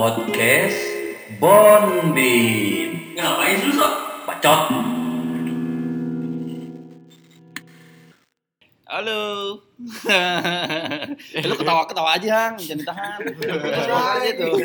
podcast 0.00 0.80
Bonbin. 1.36 3.12
Ngapain 3.20 3.60
lu 3.68 3.72
sok? 3.76 3.94
Bacot. 4.24 4.60
Halo. 8.88 9.20
eh, 11.36 11.44
lu 11.52 11.52
ketawa-ketawa 11.52 12.16
aja, 12.16 12.28
Hang. 12.32 12.56
Jangan 12.64 12.80
ditahan. 12.80 13.18
Ketawa 13.44 14.24
aja 14.24 14.30
tuh. 14.40 14.56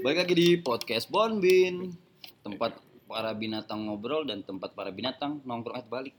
Balik 0.00 0.18
lagi 0.24 0.32
di 0.32 0.48
podcast 0.64 1.12
Bonbin. 1.12 1.92
Tempat 2.40 2.80
para 3.04 3.36
binatang 3.36 3.84
ngobrol 3.84 4.24
dan 4.24 4.40
tempat 4.40 4.72
para 4.72 4.88
binatang 4.88 5.44
nongkrong 5.44 5.84
balik. 5.92 6.16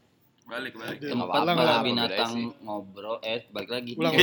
Balik 0.53 0.73
balik. 0.77 0.99
Tempat 1.01 1.41
ulang, 1.41 1.57
para 1.57 1.75
binatang 1.81 2.33
ngobrol 2.61 3.17
eh 3.25 3.49
balik 3.49 3.73
lagi. 3.73 3.97
Ulang, 3.97 4.13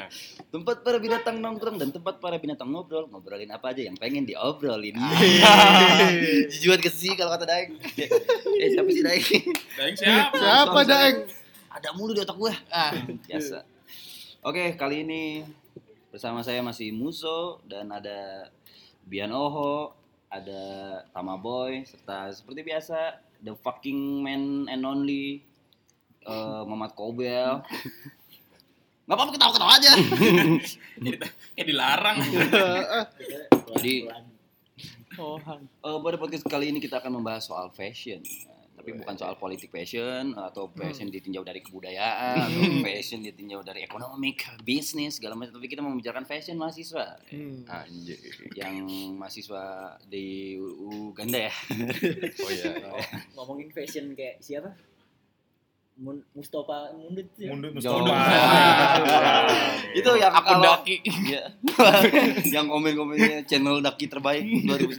tempat 0.54 0.80
para 0.80 0.96
binatang 0.96 1.36
nongkrong 1.44 1.76
dan 1.76 1.92
tempat 1.92 2.24
para 2.24 2.40
binatang 2.40 2.72
ngobrol. 2.72 3.04
Ngobrolin 3.12 3.52
apa 3.52 3.76
aja 3.76 3.84
yang 3.84 3.92
pengen 4.00 4.24
diobrolin. 4.24 4.96
Jujur 6.56 6.80
ke 6.80 6.88
sih 6.88 7.12
kalau 7.12 7.36
kata 7.36 7.44
Daeng. 7.44 7.76
eh 8.64 8.68
siapa 8.72 8.88
sih 8.88 9.04
Daeng? 9.04 9.44
Daeng 9.76 9.96
siapa? 10.00 10.36
Siapa 10.40 10.80
Daeng? 10.88 11.18
ada 11.74 11.90
mulu 11.92 12.14
di 12.14 12.22
otak 12.22 12.38
gue. 12.38 12.54
Ah, 12.70 12.94
biasa. 13.26 13.66
Oke, 14.46 14.78
kali 14.78 15.02
ini 15.02 15.42
bersama 16.14 16.40
saya 16.46 16.62
masih 16.62 16.94
Muso 16.94 17.58
dan 17.66 17.90
ada 17.90 18.46
Bian 19.02 19.34
Oho, 19.34 19.90
ada 20.30 20.62
Tama 21.10 21.34
Boy, 21.34 21.82
serta 21.82 22.30
seperti 22.30 22.62
biasa 22.62 23.18
the 23.42 23.52
fucking 23.58 24.22
man 24.22 24.70
and 24.70 24.86
only 24.86 25.42
eh 26.24 26.60
Muhammad 26.64 26.92
Kobel. 26.96 27.60
Gak 29.04 29.16
apa-apa 29.20 29.32
ketawa-ketawa 29.36 29.72
aja. 29.76 29.92
Kayak 31.54 31.66
dilarang. 31.68 32.18
Jadi 33.76 33.94
eh, 34.08 35.98
pada 36.00 36.16
podcast 36.16 36.44
kali 36.48 36.72
ini 36.72 36.80
kita 36.80 37.04
akan 37.04 37.20
membahas 37.20 37.44
soal 37.44 37.68
fashion. 37.76 38.24
Tapi 38.74 39.00
bukan 39.00 39.16
soal 39.16 39.36
politik 39.40 39.72
fashion 39.72 40.36
atau 40.36 40.68
fashion 40.72 41.08
ditinjau 41.08 41.40
dari 41.40 41.64
kebudayaan 41.64 42.36
atau 42.36 42.62
fashion 42.84 43.24
ditinjau 43.24 43.64
dari 43.64 43.80
ekonomi, 43.80 44.36
bisnis 44.60 45.16
segala 45.20 45.36
macam. 45.36 45.56
Tapi 45.56 45.68
kita 45.72 45.80
mau 45.80 45.92
membicarakan 45.92 46.28
fashion 46.28 46.60
mahasiswa. 46.60 47.16
Anjir. 47.64 48.20
Yang 48.56 48.76
mahasiswa 49.16 49.64
di 50.04 50.56
Uganda 50.84 51.48
ya. 51.48 51.54
Oh 52.40 52.50
iya. 52.52 52.72
ngomongin 53.36 53.72
fashion 53.72 54.12
kayak 54.12 54.40
siapa? 54.44 54.72
Mustafa 56.34 56.90
Mundut 56.98 57.28
ya? 57.38 57.54
Mundut. 57.54 57.70
Mustafa. 57.78 58.02
Itu 59.98 60.10
yang 60.18 60.34
Akun 60.34 60.58
kalau- 60.58 60.82
daki. 60.82 60.96
Iya. 61.06 61.42
yang 62.58 62.66
komen-komennya 62.66 63.46
channel 63.46 63.78
daki 63.78 64.10
terbaik 64.10 64.42
2019. 64.66 64.98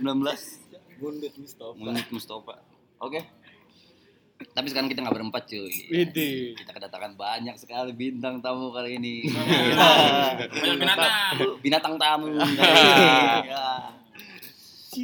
Mundut 0.96 1.34
Mustafa. 1.36 1.76
Munit 1.76 2.08
Mustafa. 2.08 2.56
Oke. 3.04 3.20
Tapi 4.36 4.68
sekarang 4.72 4.88
kita 4.88 5.04
nggak 5.04 5.16
berempat 5.16 5.44
cuy. 5.52 5.68
Widih. 5.92 6.56
Kita 6.56 6.72
kedatangan 6.72 7.20
banyak 7.20 7.56
sekali 7.60 7.92
bintang 7.92 8.40
tamu 8.40 8.72
kali 8.72 8.96
ini. 8.96 9.28
Banyak 9.28 10.80
binatang. 10.80 11.12
Binatang 11.60 11.96
tamu. 12.00 12.40
kali 12.40 12.56
ini. 12.56 13.52
Ya. 13.52 13.92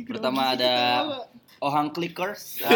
Pertama 0.08 0.56
ada 0.56 0.74
Ohang 1.60 1.92
Clickers. 1.92 2.64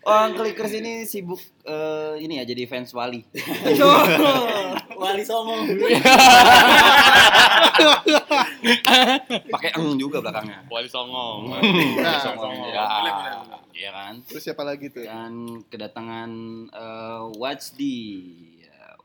Ohang 0.00 0.32
Clickers 0.32 0.72
ini 0.72 1.04
sibuk 1.04 1.36
eh, 1.62 2.14
ini 2.18 2.40
ya 2.40 2.44
jadi 2.44 2.64
fans 2.64 2.88
Wali. 2.90 3.20
Wali 5.00 5.22
Songo. 5.22 5.60
Pakai 9.50 9.70
eng 9.74 9.96
juga 9.96 10.20
belakangnya. 10.20 10.64
Wali 10.66 10.88
Songong. 10.88 11.52
Nah, 11.52 11.60
Ya, 12.00 12.84
Boleh, 12.86 13.12
boleh. 13.12 13.32
iya 13.72 13.90
kan? 13.90 14.14
Terus 14.22 14.42
siapa 14.42 14.62
lagi 14.62 14.88
tuh? 14.88 15.04
dan 15.04 15.32
kedatangan 15.66 16.30
eh, 16.70 17.22
Watch 17.36 17.74
di 17.74 17.96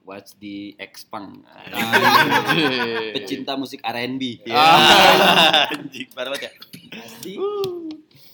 Watch 0.05 0.37
di 0.37 0.69
Expang 0.77 1.41
pecinta 3.11 3.57
musik 3.57 3.81
R&B 3.81 4.45
ya 4.45 4.53
anjing 5.65 6.05
parah 6.13 6.29
banget 6.29 6.45
ya 6.45 6.51
Wasdi. 6.93 7.33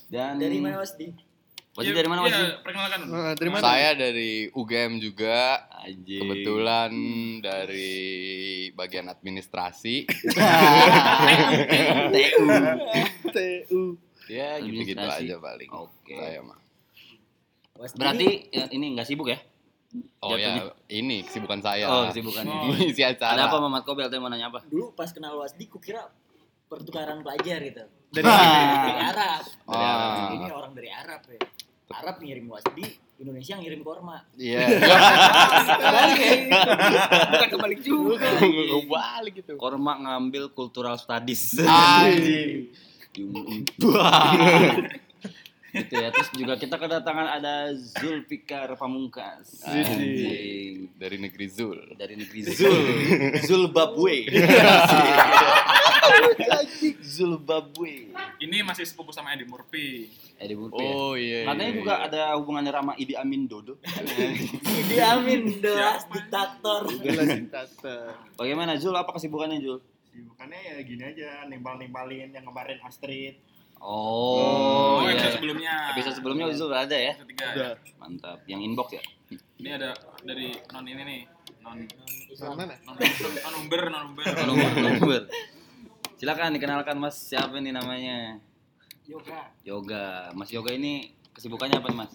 dan 0.06 0.36
Dari 0.36 0.60
mana 0.60 0.84
Wasdi? 0.84 1.31
Watch 1.72 1.84
Iya, 1.84 1.92
dari 1.94 2.04
mana 2.06 2.20
Watch 2.20 2.36
Iya, 2.36 2.60
perkenalkan. 2.60 3.00
Nah, 3.06 3.32
dari 3.32 3.48
mana? 3.48 3.62
Saya 3.62 3.88
dari 3.94 4.30
UGM 4.50 4.92
juga. 4.98 5.64
anjing 5.72 6.20
Kebetulan 6.20 6.92
dari 7.40 7.96
bagian 8.70 9.08
administrasi. 9.08 10.04
TU 12.12 12.44
TU. 13.26 13.80
ya 14.28 14.56
gitu-gitu 14.58 15.00
aja 15.00 15.36
paling. 15.38 15.70
Oke. 15.70 16.12
Saya 16.12 16.40
mah. 16.40 16.58
Berarti 17.90 18.28
ya, 18.48 18.68
ini 18.70 18.92
nggak 18.92 19.04
sibuk 19.04 19.26
ya 19.26 19.40
Oh 20.18 20.32
Jatuhnya. 20.32 20.62
ya, 20.62 20.72
ini 20.94 21.20
kesibukan 21.20 21.60
saya. 21.60 21.84
oh 21.84 22.08
kesibukan 22.08 22.44
Oh. 22.46 22.72
Isi 22.80 23.02
acara. 23.02 23.34
ada 23.34 23.44
apa 23.46 23.58
Mamat 23.58 23.82
Kobel 23.82 24.06
tadi 24.06 24.16
mau 24.16 24.28
nanya 24.28 24.48
apa 24.48 24.64
dulu 24.64 24.94
pas 24.94 25.08
kenal 25.08 25.36
Wasdi 25.36 25.66
kukira 25.66 26.08
pertukaran 26.64 27.20
pelajar 27.20 27.60
gitu. 27.60 27.84
Dari 28.08 28.24
Dari 28.24 29.00
Arab. 29.02 29.42
Dari 29.44 29.76
Ah. 29.76 29.92
Arab. 29.92 30.32
Ini 30.32 30.48
orang 30.48 30.72
dari 30.72 30.88
Arab 30.88 31.20
ya. 31.26 31.40
Arab 31.92 32.16
ngirim 32.20 32.48
Wasdi, 32.48 32.84
Indonesia 33.20 33.54
ngirim 33.60 33.80
korma. 33.84 34.24
Iya. 34.34 34.64
Kebalik 35.68 36.18
ya. 36.24 36.32
Bukan 37.28 37.48
kebalik 37.52 37.80
juga. 37.84 38.28
Balik 38.88 39.32
gitu. 39.44 39.52
Korma 39.60 40.00
ngambil 40.00 40.48
cultural 40.52 40.96
studies 40.96 41.60
Anjing. 41.60 42.72
gitu 45.72 45.94
ya 45.96 46.12
terus 46.12 46.28
juga 46.36 46.60
kita 46.60 46.76
kedatangan 46.76 47.40
ada 47.40 47.72
Zulfikar 47.72 48.76
Pamungkas 48.76 49.64
anjing 49.64 50.92
Dari 51.00 51.16
negeri 51.16 51.48
Zul. 51.48 51.96
dari 51.96 52.12
negeri 52.12 52.44
Zul 52.52 52.76
Zulbabwe 53.40 54.28
Zulbabwe 57.00 58.10
Ini 58.38 58.62
masih 58.62 58.82
sepupu 58.82 59.10
sama 59.10 59.32
Eddie 59.32 59.46
Murphy. 59.46 60.10
Eddie 60.36 60.54
Murphy 60.54 60.82
Oh 60.82 61.14
iya. 61.14 61.46
katanya 61.46 61.68
iya, 61.68 61.76
juga 61.76 61.94
iya. 61.94 62.06
ada 62.08 62.20
hubungannya 62.34 62.72
sama 62.72 62.92
Idi 62.96 63.14
Amin 63.14 63.46
Dodo 63.46 63.78
Idi 63.78 64.96
Amin 64.98 65.42
das 65.58 66.02
diktator. 66.06 66.82
Jelas 66.98 67.28
diktator. 67.32 68.04
bagaimana 68.34 68.74
Zul 68.74 68.92
apa 68.92 69.12
kesibukannya 69.12 69.58
Zul 69.58 69.78
Sibukannya 70.04 70.58
ya 70.58 70.76
gini 70.82 71.02
aja, 71.02 71.46
nimbal-nimbalin 71.46 72.28
yang 72.30 72.44
kemarin 72.44 72.76
Astrid. 72.82 73.40
oh, 73.80 75.00
Oh, 75.00 75.00
iya. 75.02 75.16
episode 75.16 75.34
sebelumnya. 75.38 75.74
episode 75.90 76.14
sebelumnya 76.14 76.44
Zul 76.52 76.70
ada 76.70 76.92
ya 76.92 77.14
Ketiga. 77.16 77.46
Udah. 77.48 77.74
mantap 77.96 78.38
yang 78.44 78.60
inbox 78.60 78.92
ya 78.92 79.02
Ini 79.56 79.70
ada 79.72 79.94
dari 80.20 80.52
non 80.68 80.84
ini 80.84 81.02
nih. 81.02 81.20
Non 81.62 81.78
Dari 81.78 82.52
mana? 82.52 82.74
non 82.82 82.98
non 82.98 83.54
umber, 83.56 83.82
non 83.88 84.02
umber. 84.10 84.26
nomor 84.44 84.70
nomor 84.76 85.22
silakan 86.22 86.54
dikenalkan 86.54 87.02
Mas 87.02 87.18
siapa 87.18 87.58
nih 87.58 87.74
namanya 87.74 88.38
Yoga. 89.10 89.50
Yoga. 89.66 90.30
Mas 90.38 90.54
Yoga 90.54 90.70
ini 90.70 91.10
kesibukannya 91.34 91.82
apa 91.82 91.90
nih, 91.90 91.98
Mas? 92.06 92.14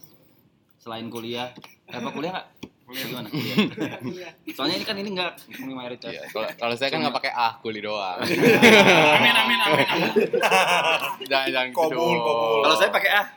Selain 0.79 1.03
kuliah, 1.11 1.51
eh, 1.91 1.99
apa 1.99 2.15
kuliah 2.15 2.31
nggak? 2.31 2.47
Kuliah 2.87 3.05
gimana? 3.11 3.27
Kuliah. 3.27 4.31
Soalnya 4.55 4.79
ini 4.79 4.85
kan 4.87 4.95
ini 4.95 5.11
nggak 5.11 5.59
ini 5.59 5.73
mayoritas. 5.75 6.15
Iya, 6.15 6.23
kalau 6.31 6.47
kalau 6.55 6.75
saya 6.79 6.87
kan 6.87 7.03
nggak 7.03 7.15
pakai 7.19 7.31
ah 7.35 7.59
kuli 7.59 7.83
doang. 7.83 8.23
Amin 9.19 9.35
amin 9.35 9.59
amin. 9.59 9.83
amin. 9.91 10.11
jangan 11.27 11.47
jangan 11.51 11.67
gitu 11.67 11.75
Kobul, 11.75 12.17
kobul. 12.23 12.59
Kalau 12.63 12.75
saya 12.79 12.89
pakai 12.95 13.11
ah, 13.11 13.27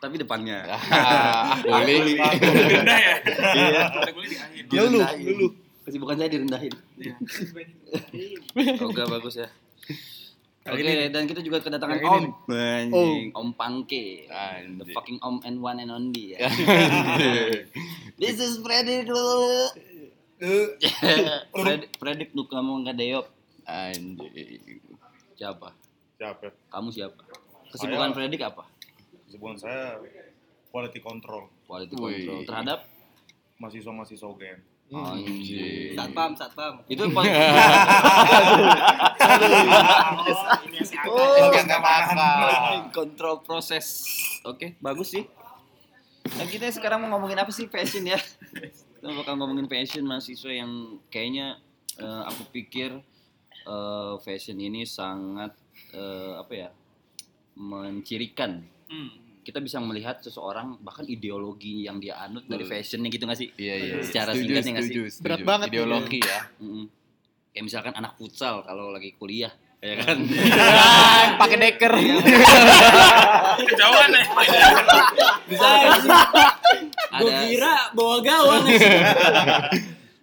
tapi 0.00 0.16
depannya. 0.16 0.58
Ah, 0.64 1.60
kuli. 1.84 2.16
Rendah 2.16 2.98
ya. 3.04 3.14
Iya. 3.52 3.82
Kuliah 4.16 4.30
di 4.32 4.38
akhir. 4.40 4.62
Lulu, 4.72 4.98
lulu. 5.04 5.46
Kesibukan 5.84 6.16
saya 6.16 6.32
direndahin. 6.32 6.72
Iya. 6.96 7.14
Yoga 8.80 9.04
bagus 9.12 9.36
ya. 9.44 9.52
Oke, 10.66 10.82
Kali 10.82 11.06
dan 11.14 11.30
kita 11.30 11.40
juga 11.46 11.62
kedatangan 11.62 12.02
Om. 12.02 12.02
ini 12.02 12.26
Anjing, 12.90 13.24
Om 13.30 13.48
Pangke. 13.54 14.26
The 14.82 14.84
fucking 14.90 15.22
Om 15.22 15.38
and 15.46 15.62
one 15.62 15.78
and 15.78 15.94
only 15.94 16.34
ya. 16.34 16.50
This 18.20 18.42
is 18.42 18.58
Fredrik 18.58 19.06
Fred, 21.54 21.80
Fredrik 21.96 22.30
lu 22.34 22.50
kamu 22.50 22.82
nggak 22.82 22.96
deyop. 22.98 23.26
Anjing. 23.62 24.82
Siapa? 25.38 25.70
Siapa? 26.18 26.50
Kamu 26.66 26.90
siapa? 26.90 27.22
Kesibukan 27.70 28.10
Fredrik 28.10 28.42
apa? 28.42 28.66
Kesibukan 29.30 29.56
saya 29.62 30.02
quality 30.74 30.98
control. 30.98 31.46
Quality 31.70 31.94
Wih. 31.94 32.26
control 32.26 32.40
terhadap 32.42 32.78
Mahasiswa-mahasiswa 33.56 34.26
UGM. 34.28 34.60
Anjing. 34.86 35.92
Satpam, 35.92 36.30
satpam. 36.32 36.78
itu 36.86 37.02
quality 37.10 37.34
Oh, 41.06 41.50
nggak 41.50 41.80
apa-apa. 41.80 42.30
control 42.90 43.42
proses. 43.42 44.06
Oke, 44.42 44.78
bagus 44.78 45.10
sih. 45.10 45.24
Nah, 46.28 46.46
kita 46.46 46.70
sekarang 46.70 47.02
mau 47.02 47.16
ngomongin 47.16 47.38
apa 47.38 47.50
sih 47.50 47.66
fashion 47.66 48.02
ya? 48.04 48.18
Kita 48.18 49.10
bakal 49.12 49.34
ngomongin 49.36 49.66
fashion 49.66 50.02
mahasiswa 50.02 50.50
yang 50.50 50.70
kayaknya 51.06 51.58
eh, 51.96 52.22
aku 52.26 52.46
pikir 52.50 52.98
eh, 53.62 54.14
fashion 54.20 54.58
ini 54.58 54.82
sangat 54.82 55.54
eh, 55.90 56.32
apa 56.36 56.52
ya 56.52 56.68
mencirikan 57.56 58.62
Hmm. 58.86 59.10
Kita 59.46 59.62
bisa 59.62 59.78
melihat 59.78 60.18
seseorang 60.18 60.74
bahkan 60.82 61.06
ideologi 61.06 61.86
yang 61.86 62.02
dia 62.02 62.18
anut 62.18 62.42
dari 62.44 62.66
fashionnya 62.66 63.06
gitu 63.06 63.22
nggak 63.24 63.38
sih 63.38 63.48
Iya 63.54 63.74
iya. 63.78 63.94
Secara 64.02 64.34
Setuju, 64.34 64.42
singkatnya 64.50 64.72
nggak 64.74 64.82
sih? 64.82 64.90
setuju. 65.06 65.22
Berat 65.22 65.40
banget 65.40 65.66
nih. 65.70 65.74
Ideologi 65.78 66.18
ya. 66.18 66.40
Mm-mm. 66.58 66.84
kayak 67.54 67.64
misalkan 67.64 67.94
anak 67.94 68.12
futsal 68.18 68.60
kalau 68.60 68.90
lagi 68.90 69.14
kuliah 69.14 69.54
ya 69.78 69.94
kan 69.96 70.18
Pakai 71.40 71.56
deker. 71.56 71.92
Kejauhan 73.62 74.10
ya. 74.10 74.24
Gue 75.46 75.70
ada 77.06 77.30
kira 77.46 77.74
bawa 77.94 78.16
gawang 78.20 78.64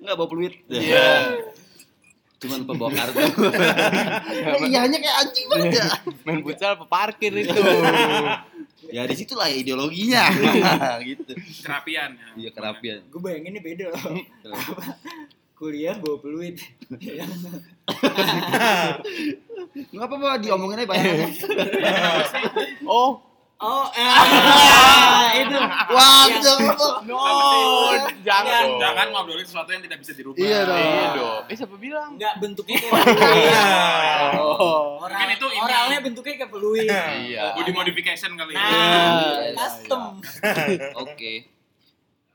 nggak 0.03 0.15
bawa 0.19 0.27
peluit 0.27 0.53
Iya. 0.67 1.39
Cuman 2.43 2.59
pembawa 2.67 2.91
kartu? 2.99 3.23
Iya 4.67 4.79
hanya 4.83 4.97
kayak 4.99 5.15
anjing 5.23 5.45
banget 5.47 5.79
ya. 5.79 5.87
Main 6.27 6.43
futsal 6.43 6.75
apa 6.75 6.85
parkir 6.85 7.31
itu. 7.31 7.55
ya 8.91 9.07
di 9.07 9.15
situlah 9.15 9.47
ya 9.47 9.57
ideologinya. 9.63 10.23
Gitu. 11.07 11.31
Kerapian 11.63 12.19
ya. 12.19 12.27
iya 12.35 12.49
kerapian. 12.51 12.99
Gue 13.07 13.19
bayangin 13.23 13.55
ini 13.55 13.61
beda. 13.63 13.95
Loh. 13.95 14.21
Kuliah 15.55 15.95
bawa 15.95 16.17
peluit. 16.19 16.59
nggak 19.93 20.07
apa-apa 20.07 20.43
diomongin 20.43 20.83
aja 20.83 20.89
banyak. 20.91 21.31
Oh, 22.83 23.32
Oh, 23.63 23.87
eh, 23.89 24.11
itu. 25.41 25.55
wah 25.87 26.27
Yang- 26.27 26.43
jangan 26.43 26.75
no, 27.05 27.15
Jangan. 28.21 28.63
jangan. 28.75 29.05
ngobrolin 29.09 29.43
sesuatu 29.43 29.71
yang 29.71 29.79
tidak 29.81 29.99
bisa 29.99 30.11
dirubah. 30.11 30.35
Iya 30.35 30.59
dong. 30.63 30.77
Iya 30.77 31.07
dong. 31.13 31.41
Eh 31.45 31.55
siapa 31.55 31.75
bilang? 31.77 32.09
Enggak 32.13 32.33
bentuknya 32.37 32.77
kayak 32.77 32.91
peluit. 33.07 33.53
Oh. 34.35 34.99
Oral, 34.99 35.15
Mungkin 35.15 35.29
itu 35.33 35.47
ini. 35.47 35.59
oralnya 35.61 35.99
bentuknya 36.01 36.33
kayak 36.37 36.51
peluit. 36.51 36.87
Iya. 36.87 37.43
Body 37.53 37.71
modification 37.71 38.31
kali 38.33 38.51
ya. 38.51 38.59
Nah, 38.59 38.69
Iya, 38.69 39.55
custom. 39.55 40.03
Oke. 41.03 41.33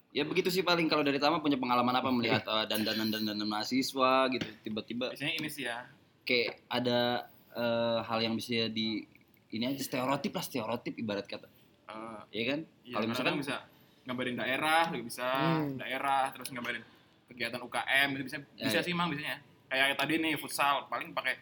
Ya 0.08 0.24
begitu 0.24 0.48
sih 0.48 0.62
paling 0.62 0.88
kalau 0.88 1.04
dari 1.04 1.16
Tama 1.16 1.38
punya 1.38 1.54
pengalaman 1.54 1.92
apa 1.94 2.08
melihat 2.08 2.40
eh, 2.42 2.64
dandanan-dandanan 2.66 3.44
mahasiswa 3.44 4.26
gitu 4.30 4.48
tiba-tiba 4.62 5.12
Biasanya 5.12 5.34
ini 5.36 5.46
sih 5.46 5.68
ya. 5.68 5.84
kayak 6.24 6.64
ada 6.66 7.28
eh, 7.50 7.98
hal 8.02 8.18
yang 8.18 8.32
bisa 8.32 8.66
di 8.66 9.04
ini 9.50 9.64
aja 9.66 9.80
stereotip 9.80 10.30
lah 10.30 10.44
stereotip 10.44 10.94
ibarat 10.94 11.24
kata. 11.24 11.48
Eh, 11.88 12.20
Ya 12.30 12.44
kan? 12.46 12.60
Iya, 12.82 12.94
kalau 12.94 13.06
misalkan 13.08 13.34
bisa 13.36 13.56
gambarin 14.02 14.36
daerah, 14.36 14.82
juga 14.88 15.04
bisa 15.04 15.26
Hmm. 15.28 15.76
daerah, 15.76 16.28
terus 16.30 16.48
gambarin 16.48 16.84
kegiatan 17.26 17.60
UKM, 17.60 18.08
itu 18.14 18.22
bisa 18.24 18.36
Ya, 18.54 18.66
bisa 18.66 18.78
ya. 18.78 18.84
sih 18.84 18.92
mang 18.92 19.08
biasanya. 19.08 19.40
Kayak 19.68 19.96
tadi 19.96 20.14
nih 20.18 20.32
futsal, 20.34 20.88
paling 20.88 21.12
pakai 21.12 21.36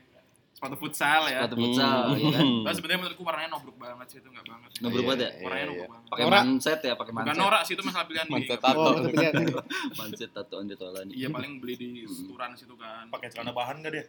sepatu 0.50 0.72
futsal 0.74 1.28
ya. 1.28 1.44
sepatu 1.44 1.56
futsal 1.60 2.16
ya 2.16 2.30
kan. 2.32 2.46
Tapi 2.64 2.74
sebenarnya 2.74 3.00
menurutku 3.02 3.22
warnanya 3.22 3.50
nobruk 3.52 3.76
banget 3.76 4.06
sih 4.08 4.18
itu 4.18 4.28
nggak 4.30 4.46
banget. 4.48 4.70
Nggak 4.72 4.90
berubah 4.90 5.14
ya? 5.14 5.30
Warnanya 5.36 5.36
Iya, 5.36 5.66
nobruk 5.66 5.76
iya. 5.76 5.86
banget. 5.86 6.08
Pakai 6.08 6.24
manset 6.26 6.80
ya, 6.80 6.94
pakai 6.96 7.12
Bukan 7.12 7.26
manset. 7.28 7.38
norak 7.38 7.62
sih 7.62 7.72
itu 7.74 7.82
masalah 7.84 8.06
pilihan 8.06 8.26
Manset 8.26 8.58
tato. 8.58 8.80
Oh. 8.80 8.94
Manset 10.00 10.30
tato 10.32 10.54
on 10.56 10.66
the 10.66 10.76
Iya 11.12 11.28
paling 11.28 11.52
beli 11.60 11.74
di 11.76 11.88
seturan 12.04 12.50
situ 12.54 12.74
kan. 12.74 13.04
Pakai 13.10 13.28
celana 13.30 13.52
bahan 13.52 13.78
nggak 13.78 13.92
dia? 13.92 14.04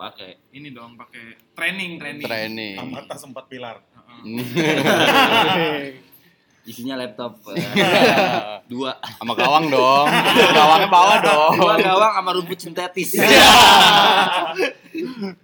Pakai. 0.00 0.40
Ini 0.56 0.72
dong 0.72 0.96
pakai 0.96 1.36
training 1.52 2.00
training. 2.00 2.24
Training. 2.24 2.80
Sama 2.80 3.04
tas 3.04 3.20
empat 3.20 3.44
pilar. 3.52 3.84
Heeh. 4.24 5.92
Isinya 6.70 6.96
laptop 6.96 7.36
eh, 7.52 7.60
dua. 8.72 8.96
Sama 9.20 9.36
gawang 9.36 9.68
dong. 9.68 10.08
Gawangnya 10.56 10.88
bawa 10.88 11.20
dong. 11.20 11.52
Dua 11.60 11.76
gawang 11.84 12.12
sama 12.16 12.30
rumput 12.32 12.56
sintetis. 12.56 13.12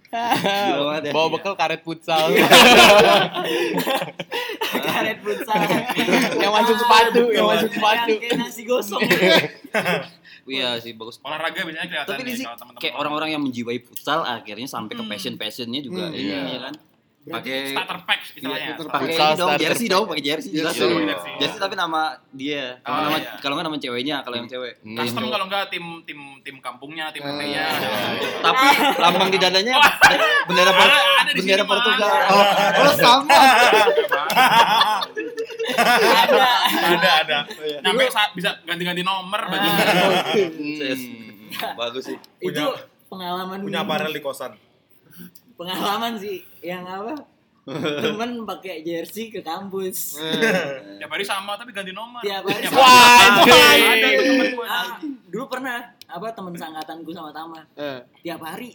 Banget 0.09 1.03
ya. 1.05 1.13
Bawa 1.13 1.27
bekal 1.37 1.53
karet 1.53 1.85
futsal. 1.85 2.33
Karet 4.87 5.17
futsal. 5.19 5.57
Yang 6.41 6.51
masuk 6.53 6.75
sepatu, 6.77 7.21
yang 7.29 7.45
masuk 7.45 7.69
sepatu. 7.69 8.09
Yang 8.09 8.21
kayak 8.21 8.37
nasi 8.39 8.61
gosong. 8.63 9.01
Iya 10.47 10.79
sih 10.79 10.95
bagus. 10.95 11.19
Olahraga 11.19 11.59
biasanya 11.59 11.91
kelihatan 11.91 12.07
Tapi 12.07 12.23
di 12.23 12.39
teman-teman. 12.39 12.79
kayak 12.79 12.95
orang-orang 12.95 13.29
yang 13.29 13.43
menjiwai 13.43 13.83
futsal 13.83 14.23
akhirnya 14.23 14.63
sampai 14.63 14.95
ke 14.95 15.03
Hmm. 15.03 15.11
passion 15.11 15.35
passionnya 15.35 15.83
juga 15.83 16.07
Hmm, 16.07 16.15
ini 16.15 16.23
iya. 16.23 16.39
ya 16.47 16.59
kan. 16.63 16.73
Pakai 17.27 17.75
starter 17.75 17.97
pack 18.01 18.19
istilahnya. 18.31 18.71
Iya, 18.71 18.73
pakai 18.87 19.05
ini 19.09 19.33
dong 19.35 19.49
jersey 19.57 19.85
dong, 19.85 20.03
pakai 20.07 20.23
jersey 20.23 20.49
jelas 20.53 20.71
Jersey. 20.71 20.87
dong. 20.87 21.05
Jersey. 21.05 21.31
Jersey 21.37 21.57
tapi 21.59 21.73
nama 21.73 22.15
dia. 22.31 22.77
Kalau 22.79 22.93
Oh, 22.93 23.01
nama 23.03 23.17
iya. 23.17 23.29
kalau 23.37 23.53
nggak 23.53 23.65
nama 23.65 23.77
ceweknya, 23.77 24.15
kalau 24.23 24.35
yang 24.37 24.47
cewek. 24.47 24.73
Hmm. 24.79 24.95
Custom 24.95 25.23
kalau 25.27 25.43
enggak 25.45 25.63
tim 25.67 25.83
tim 26.03 26.19
tim 26.39 26.55
kampungnya, 26.57 27.05
tim 27.11 27.19
Eh, 27.19 27.29
RT-nya. 27.29 27.63
Tapi 28.39 28.65
lambang 29.03 29.27
di 29.27 29.37
dadanya 29.37 29.73
bendera 30.47 30.71
bendera 31.29 31.63
Portugal. 31.63 32.09
Oh, 32.31 32.43
oh 32.79 32.93
sama. 32.95 33.35
Ada. 35.67 36.47
ada 36.87 37.09
ada. 37.21 37.37
Saat 38.07 38.29
bisa 38.33 38.49
ganti-ganti 38.63 39.01
nomor 39.01 39.41
baju. 39.43 39.67
Hmm. 39.67 41.75
Bagus 41.75 42.03
sih. 42.05 42.17
Itu 42.39 42.55
Punya- 42.55 42.95
pengalaman 43.07 43.57
Punya 43.61 43.79
aparel 43.81 44.11
di 44.11 44.19
kosan. 44.19 44.51
Pengalaman 45.57 46.15
sih 46.15 46.39
yang 46.61 46.83
apa 46.83 47.17
temen 47.99 48.47
pakai 48.47 48.79
jersey 48.79 49.27
ke 49.27 49.41
kampus 49.41 50.15
Tiap 50.95 51.09
hari 51.09 51.21
sama 51.21 51.53
tapi 51.53 51.69
ganti 51.69 51.91
nomor. 51.91 52.23
Tiap 52.23 52.41
hari 52.41 52.63
sama. 52.63 52.79
Wah, 52.79 53.43
Ada. 53.83 54.09
Ah, 54.63 54.87
dulu 55.03 55.45
pernah 55.47 55.75
apa 56.01 56.31
temen 56.31 56.53
sangkatanku 56.53 57.11
sama 57.11 57.29
Tama 57.29 57.59
Eh, 57.73 57.99
tiap 58.21 58.39
hari 58.39 58.71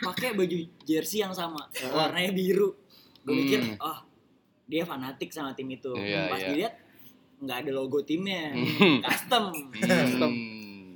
pakai 0.00 0.34
baju 0.34 0.56
jersey 0.82 1.20
yang 1.20 1.30
sama 1.30 1.62
warnanya 1.86 2.30
biru 2.30 2.74
gue 3.20 3.34
mikir 3.34 3.60
Hmm. 3.62 3.76
oh 3.80 3.98
dia 4.64 4.82
fanatik 4.82 5.28
sama 5.28 5.52
tim 5.52 5.68
itu 5.68 5.92
Iya, 5.92 6.26
pas 6.26 6.36
iya. 6.36 6.48
dilihat 6.48 6.74
nggak 7.36 7.56
ada 7.60 7.70
logo 7.72 8.00
timnya 8.00 8.50
Hmm. 8.50 8.98
custom 9.00 9.54
Hmm. 9.54 10.53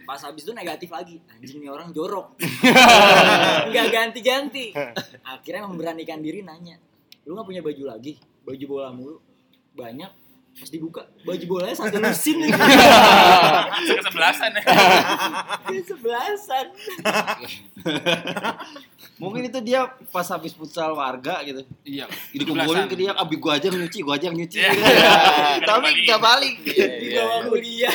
Pas 0.08 0.24
habis 0.24 0.40
itu 0.40 0.56
negatif 0.56 0.88
lagi. 0.88 1.20
Anjing 1.28 1.60
nih 1.60 1.68
orang 1.68 1.92
jorok. 1.92 2.40
Nggak 3.68 3.86
ganti-ganti. 3.92 4.72
Akhirnya 5.36 5.68
memberanikan 5.68 6.24
diri 6.24 6.40
nanya 6.40 6.80
lu 7.28 7.36
nggak 7.36 7.44
punya 7.44 7.60
baju 7.60 7.82
lagi? 7.92 8.16
Baju 8.40 8.64
bola 8.64 8.88
mulu. 8.88 9.20
Banyak 9.76 10.08
pas 10.58 10.70
dibuka. 10.72 11.04
Baju 11.28 11.44
bolanya 11.44 11.76
satu 11.76 12.00
lusin 12.00 12.40
nih. 12.40 12.50
Kesebelasan 14.00 14.50
ya. 14.56 14.62
sebelasan 15.84 16.66
Mungkin 19.18 19.50
itu 19.50 19.58
dia 19.60 19.90
pas 20.14 20.26
habis 20.30 20.54
futsal 20.54 20.94
warga 20.94 21.42
gitu. 21.42 21.66
Iya. 21.82 22.06
Dikumpulin 22.30 22.86
ke 22.86 22.94
dia, 22.94 23.10
abi 23.18 23.34
gua 23.34 23.58
aja 23.58 23.66
nyuci, 23.66 23.98
gua 24.06 24.14
aja 24.14 24.30
nyuci. 24.30 24.58
Iya. 24.62 24.70
Tapi 25.68 26.06
nggak 26.06 26.20
balik. 26.22 26.54
Iya, 26.62 26.86
di 27.02 27.06
iya, 27.10 27.18
bawah 27.22 27.38
iya. 27.38 27.48
kuliah 27.50 27.94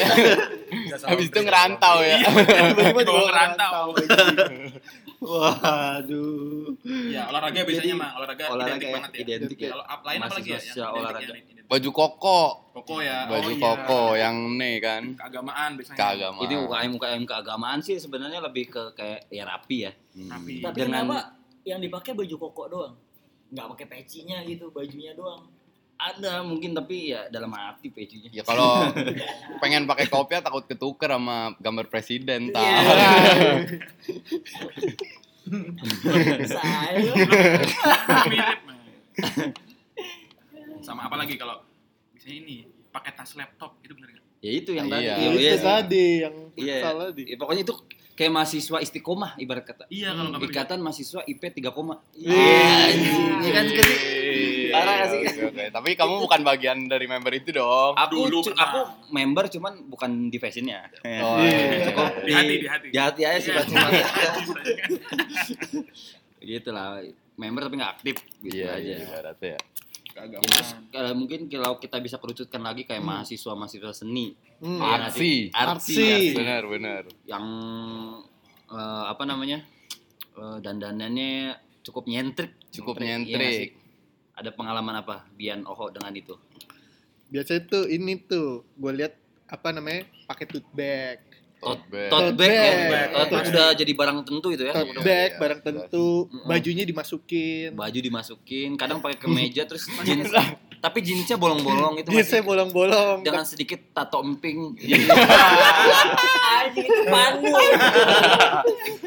Habis 1.04 1.28
itu 1.32 1.40
ngerantau 1.40 1.98
ya. 2.04 2.18
tiba-tiba 2.22 2.92
Bawa 2.92 3.02
dibawa 3.02 3.24
ngerantau. 3.32 3.86
Waduh. 5.24 6.76
Iya, 6.84 7.22
olahraga 7.32 7.60
biasanya 7.64 7.96
mah, 7.96 8.12
olahraga, 8.20 8.44
Olahraga 8.52 8.76
identik 8.76 8.88
ya, 8.88 8.94
banget 8.94 9.12
ya. 9.12 9.22
identik 9.24 9.58
ya. 9.58 9.70
Kalau 9.72 9.86
up- 9.86 10.04
lain 10.04 10.20
apa 10.20 10.34
lagi 10.36 10.50
ya? 10.50 10.60
Yang 10.60 10.92
olahraga. 10.92 11.24
yang 11.24 11.38
identik. 11.40 11.64
Baju 11.64 11.90
koko, 11.90 12.42
Koko 12.74 12.96
ya. 13.00 13.18
baju 13.26 13.50
oh, 13.50 13.54
iya. 13.54 13.64
koko 13.64 14.02
yang 14.14 14.36
nih 14.60 14.76
kan. 14.78 15.04
keagamaan 15.16 15.70
biasanya. 15.80 15.98
Keagamaan. 15.98 16.44
Ini 16.44 16.56
UKM 16.60 16.92
UKM 16.94 17.24
keagamaan 17.24 17.80
sih 17.80 17.96
sebenarnya 17.98 18.40
lebih 18.42 18.66
ke 18.68 18.84
kayak 18.94 19.32
ya 19.32 19.44
rapi 19.48 19.78
ya. 19.88 19.92
Hmm. 20.14 20.30
Tapi 20.30 20.52
tapi 20.60 20.78
Dengan- 20.84 21.08
kenapa 21.08 21.18
yang 21.64 21.80
dipakai 21.80 22.12
baju 22.12 22.36
koko 22.38 22.64
doang 22.68 22.94
nggak 23.54 23.68
pakai 23.78 23.86
pecinya 23.88 24.42
gitu 24.44 24.74
bajunya 24.74 25.14
doang 25.14 25.46
Ada 26.04 26.44
mungkin 26.44 26.76
tapi 26.76 27.16
ya 27.16 27.32
dalam 27.32 27.48
hati 27.50 27.88
pejunya. 27.88 28.28
Ya 28.30 28.44
kalau 28.44 28.92
pengen 29.64 29.88
pakai 29.88 30.06
kopiah 30.06 30.44
takut 30.44 30.68
ketuker 30.68 31.08
sama 31.08 31.56
gambar 31.58 31.88
presiden 31.88 32.52
tak. 32.52 32.60
Iya. 32.60 33.64
mirip. 38.28 38.60
Nah. 38.64 38.78
Sama 40.82 41.08
apa 41.08 41.16
lagi 41.16 41.36
kalau 41.36 41.64
biasanya 42.12 42.36
ini 42.38 42.56
pakai 42.90 43.12
tas 43.14 43.32
laptop 43.34 43.80
itu 43.82 43.94
bener 43.96 44.10
nggak? 44.12 44.26
Ya 44.44 44.52
itu 44.52 44.72
yang 44.76 44.88
tadi. 44.88 45.04
Iya. 45.04 45.14
Iya, 45.16 45.24
itu 45.26 45.40
iya 45.40 45.54
sih. 45.56 45.64
tadi 45.64 46.06
yang 46.20 46.36
Iya. 46.54 46.76
futsal 46.78 46.96
tadi 47.02 47.24
Ya, 47.24 47.36
pokoknya 47.40 47.62
itu 47.64 47.74
kayak 48.14 48.32
mahasiswa 48.32 48.78
istiqomah 48.80 49.38
ibarat 49.38 49.64
kata. 49.64 49.84
Iya 49.88 50.12
kalau 50.12 50.30
pergi. 50.34 50.46
Ikatan 50.48 50.80
mahasiswa 50.80 51.22
IP 51.24 51.42
3 51.52 51.70
koma. 51.70 51.98
Iya. 52.14 52.94
Iya 53.40 53.52
kan 53.52 53.64
sih? 53.66 53.82
Parah 54.70 55.06
sih? 55.06 55.22
Oke, 55.24 55.42
oke. 55.48 55.64
Tapi 55.70 55.90
kamu 55.94 56.14
bukan 56.20 56.42
bagian 56.42 56.78
dari 56.86 57.06
member 57.06 57.30
itu 57.32 57.50
dong. 57.52 57.94
Aku 57.96 58.26
Dulu 58.26 58.42
cu- 58.44 58.54
aku 58.56 58.80
member 59.10 59.46
cuman 59.48 59.74
bukan 59.86 60.12
di 60.28 60.38
fashionnya. 60.38 60.90
Oh, 61.20 61.38
iya. 61.40 61.90
Cukup 61.90 62.06
Di 62.22 62.32
hati, 62.32 62.54
di 62.56 62.68
hati. 62.68 62.88
Di 62.90 63.00
hati 63.00 63.22
aja 63.24 63.40
sih 63.40 63.50
Iya. 63.50 63.62
sifatnya. 63.62 64.04
gitu 66.40 66.70
lah. 66.70 67.02
Member 67.34 67.62
tapi 67.64 67.76
nggak 67.76 67.94
aktif 67.96 68.16
gitu 68.40 68.54
Iya, 68.56 68.70
aja. 68.72 68.82
iya, 68.84 68.98
ibaratnya 69.00 69.58
ya. 70.16 70.24
Ya, 70.24 70.30
Keagamaan. 70.30 70.46
terus, 70.46 70.70
eh, 70.92 71.14
mungkin 71.14 71.40
kalau 71.48 71.76
kita 71.76 71.98
bisa 71.98 72.16
kerucutkan 72.16 72.62
lagi 72.62 72.84
kayak 72.84 73.02
mahasiswa 73.02 73.52
mahasiswa 73.52 73.92
seni, 73.92 74.38
Hmm. 74.56 74.80
Iya 74.80 74.96
artsy, 75.10 75.34
Artsy. 75.52 75.96
artsy. 75.98 76.34
Benar, 76.34 76.64
benar. 76.66 77.04
yang 77.26 77.46
eh, 78.66 79.04
apa 79.06 79.24
namanya 79.24 79.60
eh, 80.34 80.58
dandanannya 80.60 81.52
cukup 81.82 82.06
nyentrik. 82.06 82.56
Cukup 82.70 82.98
Iya 82.98 83.20
nyentrik. 83.20 83.52
sih? 83.52 83.70
Ada 84.34 84.50
pengalaman 84.50 84.96
apa 84.96 85.28
Bian 85.32 85.62
Oho 85.64 85.90
dengan 85.90 86.10
itu? 86.12 86.34
Biasanya 87.28 87.62
tuh 87.66 87.84
ini 87.86 88.18
tuh 88.20 88.66
gue 88.72 88.92
lihat 88.94 89.14
apa 89.46 89.70
namanya 89.70 90.06
pakai 90.24 90.46
tote 90.48 90.70
bag. 90.72 91.20
Tote 91.64 91.86
bag. 91.88 92.10
Tote 92.12 92.24
Tote 92.24 92.38
bag, 92.38 92.52
ya. 92.52 92.90
bag. 92.92 93.08
Tote 93.16 93.32
bag 93.32 93.46
udah 93.50 93.68
jadi 93.80 93.92
barang 93.96 94.18
tentu 94.28 94.48
itu 94.52 94.64
ya. 94.68 94.74
Tote 94.76 95.00
bag 95.00 95.30
iya, 95.32 95.40
barang 95.40 95.60
tentu, 95.64 96.28
bajunya 96.44 96.84
dimasukin. 96.84 97.70
Baju 97.74 98.00
dimasukin, 98.00 98.70
kadang 98.76 99.00
pakai 99.00 99.18
kemeja 99.18 99.64
terus 99.70 99.88
jeans. 100.04 100.32
tapi 100.84 101.00
jeansnya 101.00 101.40
bolong-bolong 101.40 102.04
itu 102.04 102.12
masih 102.12 102.44
bolong-bolong. 102.44 103.24
dengan 103.24 103.48
sedikit 103.48 103.80
tato 103.96 104.20
emping. 104.20 104.76
Anjing 106.60 106.92
itu 106.92 107.04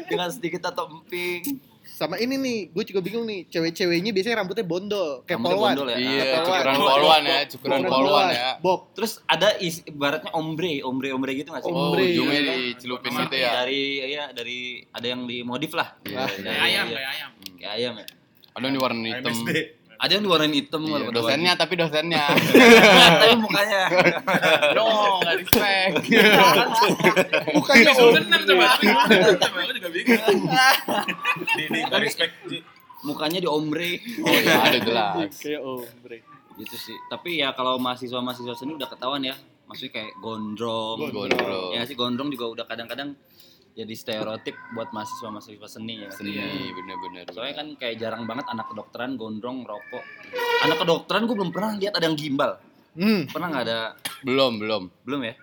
dengan 0.09 0.29
sedikit 0.33 0.59
tato 0.65 0.89
emping. 0.89 1.76
Sama 1.87 2.15
ini 2.15 2.35
nih, 2.35 2.57
gue 2.69 2.83
juga 2.83 2.99
bingung 2.99 3.23
nih. 3.23 3.47
Cewek-ceweknya 3.47 4.11
biasanya 4.11 4.35
rambutnya 4.37 4.61
bondol, 4.61 5.23
kayak 5.23 5.39
Rambutnya 5.39 5.55
polwan. 5.55 5.71
bondol 5.73 5.87
ya? 5.87 5.97
Iya, 5.97 6.23
cukuran 6.37 6.63
polwan 6.75 7.21
ya, 7.23 7.39
cukuran 7.47 7.81
polwan 7.83 8.25
ya. 8.29 8.49
Bob. 8.59 8.79
Terus 8.91 9.11
ada 9.23 9.49
is, 9.57 9.79
ibaratnya 9.81 10.31
ombre, 10.31 10.83
ombre 10.83 11.09
ombre 11.09 11.31
gitu 11.33 11.49
nggak 11.49 11.63
sih? 11.63 11.71
Oh, 11.71 11.89
Ombre, 11.89 12.03
ujungnya 12.05 12.39
iya. 12.43 12.53
dicelupin 12.75 13.11
gitu 13.15 13.35
ya. 13.35 13.49
Dari 13.63 13.81
ya 14.05 14.25
dari 14.29 14.59
ada 14.89 15.07
yang 15.07 15.23
dimodif 15.23 15.71
lah. 15.71 15.95
Iya, 16.03 16.17
Ah, 16.17 16.27
iya. 16.27 16.43
Kayak 16.43 16.61
ayam, 16.61 16.85
Iya. 16.85 16.95
kayak 16.97 17.09
ayam. 17.09 17.29
Kayak 17.57 17.73
ayam 17.79 17.93
ya. 17.95 18.05
Ada 18.51 18.63
yang 18.65 18.75
diwarnain 18.75 19.13
hitam. 19.21 19.33
Ada 19.97 20.11
yang 20.21 20.23
diwarnain 20.29 20.53
hitam 20.53 20.85
Iya, 20.85 20.93
kalau 20.93 21.09
dosennya 21.09 21.53
tapi 21.57 21.73
dosennya. 21.73 22.25
tapi 23.21 23.35
mukanya. 23.41 23.81
no, 24.77 24.85
enggak 25.21 25.35
respect. 25.41 25.93
Bukannya 27.57 27.91
Bisa 27.91 28.03
om. 28.05 28.13
bener 28.13 28.39
coba. 28.45 28.65
Aku 28.77 29.71
juga 29.73 29.89
bingung. 29.89 30.39
Di 31.73 31.81
respect. 31.97 32.33
Mukanya 33.01 33.39
di 33.41 33.49
ombre. 33.49 34.01
Oh 34.21 34.37
ya, 34.37 34.69
ada 34.69 34.77
jelas. 34.81 35.33
Kayak 35.41 35.61
ombre. 35.65 36.17
gitu 36.57 36.73
sih. 36.73 36.97
Tapi 37.09 37.41
ya 37.41 37.53
kalau 37.53 37.77
mahasiswa-mahasiswa 37.77 38.53
seni 38.57 38.77
udah 38.77 38.89
ketahuan 38.89 39.21
ya. 39.21 39.33
Maksudnya 39.69 40.01
kayak 40.01 40.11
gondrong. 40.21 40.97
Gondrong. 41.09 41.73
Ya 41.73 41.85
sih 41.85 41.93
gondrong 41.93 42.29
juga 42.29 42.49
udah 42.53 42.65
kadang-kadang 42.65 43.13
jadi 43.77 43.93
stereotip 43.93 44.57
buat 44.73 44.89
mahasiswa-mahasiswa 44.89 45.67
seni 45.69 46.01
ya. 46.01 46.09
Seni, 46.09 46.33
bener-bener. 46.73 47.29
Soalnya 47.29 47.61
kan 47.61 47.67
kayak 47.77 48.01
jarang 48.01 48.25
banget 48.25 48.49
anak 48.49 48.73
kedokteran 48.73 49.21
gondrong 49.21 49.61
rokok. 49.69 50.01
Anak 50.65 50.81
kedokteran 50.81 51.29
gue 51.29 51.35
belum 51.37 51.51
pernah 51.53 51.77
lihat 51.77 51.93
ada 51.93 52.09
yang 52.09 52.17
gimbal. 52.17 52.57
Hmm. 52.97 53.29
Pernah 53.29 53.47
nggak 53.53 53.65
ada? 53.69 53.79
belum, 54.25 54.57
belum. 54.57 54.83
Belum 55.05 55.21
ya? 55.21 55.37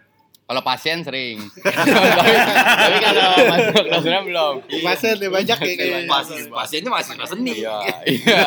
Kalau 0.45 0.61
pasien 0.61 1.01
sering. 1.01 1.41
tapi, 1.57 2.37
tapi 2.77 2.99
kalau 3.01 3.33
masuk 3.49 3.85
dosennya 3.89 4.21
belum. 4.29 4.61
Pasien 4.85 5.17
deh 5.17 5.33
banyak 5.33 5.57
ya 5.57 5.73
kayaknya. 5.73 6.05
Pas, 6.05 6.29
pasiennya 6.29 6.93
mahasiswa 6.93 7.25
seni. 7.25 7.65
Iya, 7.65 7.81
iya. 8.05 8.45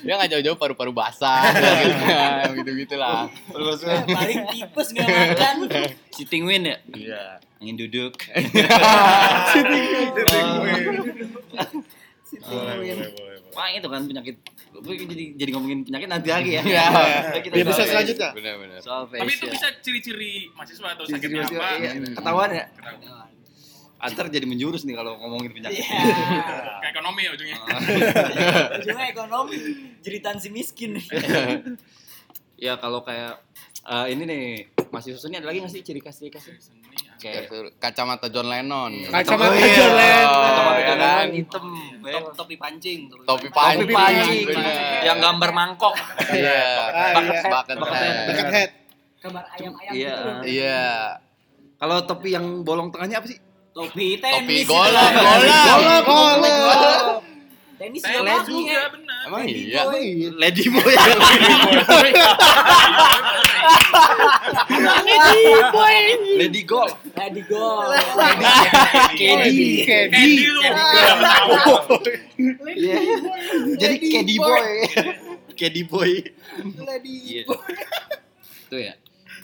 Dia 0.00 0.16
nggak 0.16 0.32
jauh-jauh 0.32 0.56
paru-paru 0.56 0.96
basah, 0.96 1.52
gitu-gitu 2.56 2.96
lah. 2.96 3.28
Paling 4.08 4.40
tipes 4.48 4.88
gak 4.96 5.04
makan. 5.04 5.68
Sitting 6.16 6.48
win 6.48 6.64
ya? 6.64 6.80
Iya. 6.96 7.44
Angin 7.60 7.76
duduk. 7.76 8.16
Boleh, 12.28 12.74
boleh, 12.76 13.10
boleh. 13.16 13.38
Wah 13.56 13.68
itu 13.72 13.88
kan 13.88 14.04
penyakit. 14.04 14.36
Gue 14.70 14.94
jadi 15.00 15.24
jadi 15.34 15.50
ngomongin 15.56 15.80
penyakit 15.82 16.08
nanti 16.12 16.28
lagi 16.28 16.50
ya. 16.54 16.62
Iya. 16.76 16.84
Kita 17.40 17.54
Biar 17.56 17.66
bisa 17.66 17.82
selanjutnya. 17.82 18.28
Bener-bener. 18.36 18.78
Soal 18.84 19.08
Tapi 19.08 19.24
itu 19.24 19.48
fashion. 19.48 19.50
bisa 19.50 19.68
ciri-ciri 19.80 20.32
mahasiswa 20.52 20.88
atau 20.92 21.04
Ciri-ciri 21.08 21.34
sakitnya 21.40 21.42
mahasiswa, 21.42 21.64
apa? 21.64 21.80
iya. 21.80 21.90
Ketahuan 22.14 22.50
ya? 22.52 22.64
Antar 23.98 24.30
jadi 24.30 24.46
menjurus 24.46 24.86
nih 24.86 24.94
kalau 24.94 25.18
ngomongin 25.18 25.50
penyakit. 25.50 25.82
Iya. 25.82 25.98
Kayak 26.78 26.92
ekonomi 26.94 27.20
ya 27.26 27.30
ujungnya. 27.34 27.56
Ujungnya 28.78 29.06
ekonomi. 29.10 29.56
Jeritan 30.04 30.36
si 30.38 30.48
miskin. 30.52 31.00
ya 32.64 32.78
kalau 32.78 33.02
kayak 33.02 33.42
eh, 33.82 34.06
ini 34.12 34.22
nih 34.22 34.44
masih 34.94 35.18
susunnya 35.18 35.42
ada 35.42 35.48
lagi 35.50 35.64
nggak 35.64 35.72
sih 35.72 35.82
ciri 35.82 35.98
khas 35.98 36.20
ciri 36.20 36.30
khasnya? 36.30 36.54
Kayak 37.18 37.50
Kacamata 37.76 38.26
John 38.28 38.46
Lennon. 38.46 38.92
Kacamata 39.04 39.50
Oh, 39.50 39.58
iya. 39.58 39.74
John 39.74 39.92
Lennon. 39.92 40.30
kacamata 40.30 40.70
Iya 40.72 40.86
John? 40.86 40.98
Lennon 40.98 41.28
hitam. 41.34 41.64
ya. 42.00 42.18
topi 42.32 42.54
pancing 42.56 43.00
Topi 43.10 43.26
Topi 43.26 43.48
pancing. 43.50 43.90
pancing. 43.90 44.44
bener. 44.46 45.02
Yang 45.02 45.18
gambar 45.20 45.50
mangkok. 45.52 45.94
Iya. 46.30 46.62
Ah, 46.88 47.10
Bucket 47.12 47.34
iya. 47.34 47.42
bucket 47.44 47.76
Bucket. 47.76 48.14
Bucket 48.24 48.46
head. 48.48 48.70
Kabar 49.18 49.44
ayam-ayam 49.50 49.92
Iya. 49.92 50.14
gitu. 50.14 50.30
Iya. 50.48 50.82
Kalau 51.76 51.96
topi 52.02 52.28
yang 52.30 52.46
bolong 52.62 52.88
tengahnya 52.88 53.18
apa 53.18 53.26
sih? 53.26 53.38
Topi 53.70 54.18
Topi 54.18 54.46
tenis. 54.54 54.66
golong, 54.66 55.12
Golok, 55.12 56.02
golong. 56.02 56.40
golok. 56.40 57.22
Tenis 57.78 58.02
juga 58.02 58.34
juga 58.42 58.78
benar. 58.90 59.22
Emang 59.24 59.42
iya. 59.46 59.82
Lady 60.34 60.66
boy. 60.66 60.94
Lady 60.94 61.44
Gold. 61.84 62.02
Lady 66.38 66.62
gol. 66.62 66.88
Kedi. 69.18 69.84
Kedi. 69.84 70.24
lu. 70.46 70.62
Iya. 72.72 72.96
Jadi 73.76 73.96
Kedi 73.98 74.34
boy. 74.38 74.62
Kedi 75.58 75.82
boy. 75.84 76.10
Iya. 77.04 77.42
Itu 78.68 78.76
ya. 78.78 78.94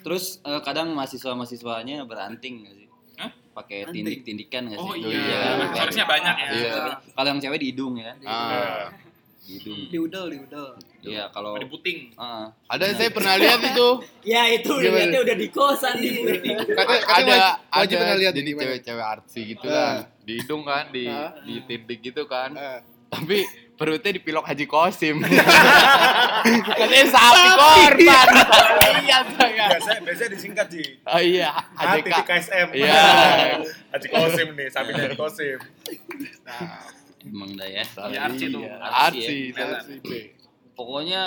Terus 0.04 0.38
eh, 0.44 0.60
kadang 0.60 0.92
mahasiswa-mahasiswanya 0.92 2.04
beranting 2.04 2.64
nggak 2.64 2.74
sih? 2.76 2.88
Hah? 3.16 3.30
Pakai 3.56 3.88
tindik-tindikan 3.88 4.68
nggak 4.68 4.78
sih? 4.78 4.90
Oh 4.92 4.94
iya. 4.94 5.16
iya, 5.16 5.40
harusnya 5.80 6.04
banyak 6.04 6.34
ya. 6.36 6.48
Iya. 6.52 6.72
Kalau 7.16 7.28
yang 7.32 7.40
cewek 7.40 7.58
di 7.58 7.66
hidung 7.72 7.96
ya. 7.96 8.12
Ah. 8.28 8.92
Di 9.44 9.54
hidung. 9.54 9.80
di 9.86 9.98
udel 9.98 10.26
di 10.26 10.38
udel 10.40 10.68
Iya, 11.04 11.28
kalau 11.28 11.52
Di 11.54 11.68
puting. 11.68 12.10
Heeh. 12.10 12.44
Ada 12.64 12.84
saya 12.94 13.12
pernah 13.12 13.36
lihat 13.36 13.60
itu. 13.70 13.88
Ya 14.24 14.48
itu 14.48 14.72
lihatnya 14.74 15.20
udah 15.20 15.36
di 15.36 15.48
kosan 15.48 15.94
di 15.98 16.10
Katanya, 16.16 17.00
katanya 17.04 17.36
ada 17.68 17.84
ada 17.84 17.92
pernah 17.94 18.16
lihat 18.16 18.32
jadi 18.32 18.50
cewek-cewek 18.54 19.04
artsy 19.06 19.40
gitu 19.46 19.66
Ah. 19.66 19.76
kan 19.76 19.94
di 20.18 20.32
hidung 20.34 20.62
kan 20.62 20.84
di 20.88 21.04
Ah. 21.04 21.36
di 21.38 21.54
tindik 21.62 22.00
gitu 22.02 22.24
kan 22.24 22.50
Ah. 22.52 22.80
tapi 23.06 23.44
perutnya 23.74 24.10
dipilok 24.12 24.42
Haji 24.44 24.64
Kosim 24.64 25.20
katanya 26.70 27.06
sapi 27.06 27.42
korban 27.52 28.26
iya 28.96 29.18
saya 29.28 29.66
Biasanya 29.68 30.00
biasanya 30.00 30.30
disingkat 30.30 30.66
Ji. 30.68 30.84
oh 31.04 31.20
iya 31.20 31.50
HJK 31.74 32.06
di 32.06 32.22
KSM. 32.24 32.68
Iya. 32.72 33.02
Haji 33.92 34.08
Kosim 34.08 34.48
nih, 34.52 34.68
sapinya 34.68 35.02
Haji 35.04 35.16
Kosim. 35.16 35.58
Emang 37.24 37.50
dah 37.52 37.66
ya. 37.66 37.84
Ya, 38.08 38.20
artsy 38.22 38.46
tuh. 38.48 38.60
Iya, 38.62 38.74
Artsy 38.78 39.52
artsy 39.52 39.94
ya. 39.98 40.22
Pokoknya 40.72 41.22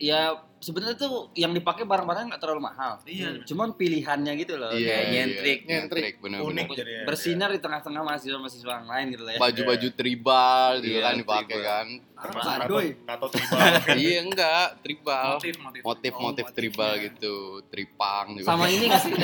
ya 0.00 0.20
sebenarnya 0.56 0.96
tuh 0.96 1.28
yang 1.32 1.52
dipakai 1.52 1.84
barang-barang 1.84 2.28
nggak 2.28 2.40
terlalu 2.40 2.60
mahal. 2.62 3.00
Iya. 3.04 3.40
Cuman 3.44 3.72
pilihannya 3.74 4.32
gitu 4.36 4.56
loh, 4.56 4.72
iya 4.72 4.88
kayak 4.92 5.00
iya. 5.00 5.12
nyentrik. 5.24 5.58
nyentrik 5.64 6.14
bener 6.20 6.38
Unik 6.40 6.66
bener 6.68 6.76
jadi. 6.76 6.92
Bersinar 7.04 7.48
di 7.48 7.60
tengah-tengah 7.60 8.02
mahasiswa-mahasiswa 8.02 8.72
yang 8.74 8.88
lain 8.88 9.06
gitu 9.10 9.22
lah 9.24 9.32
ya. 9.32 9.38
baju-baju 9.40 9.88
tribal 9.90 10.70
gitu 10.80 10.96
Iya, 10.96 11.02
kan 11.02 11.14
dipakai 11.16 11.56
tribal. 11.56 11.64
kan 11.64 11.86
Tato, 12.20 12.76
tato 13.08 13.26
tribal. 13.32 13.60
iya 14.04 14.18
enggak 14.20 14.66
tribal 14.84 15.28
Motif, 15.40 15.54
motif. 15.56 15.80
motif-motif 15.80 16.46
tribal 16.52 16.92
gitu 17.00 17.34
tripang 17.72 18.26
juga 18.36 18.44
Sama 18.46 18.68
ini 18.68 18.84
nggak 18.84 19.00
sih? 19.00 19.12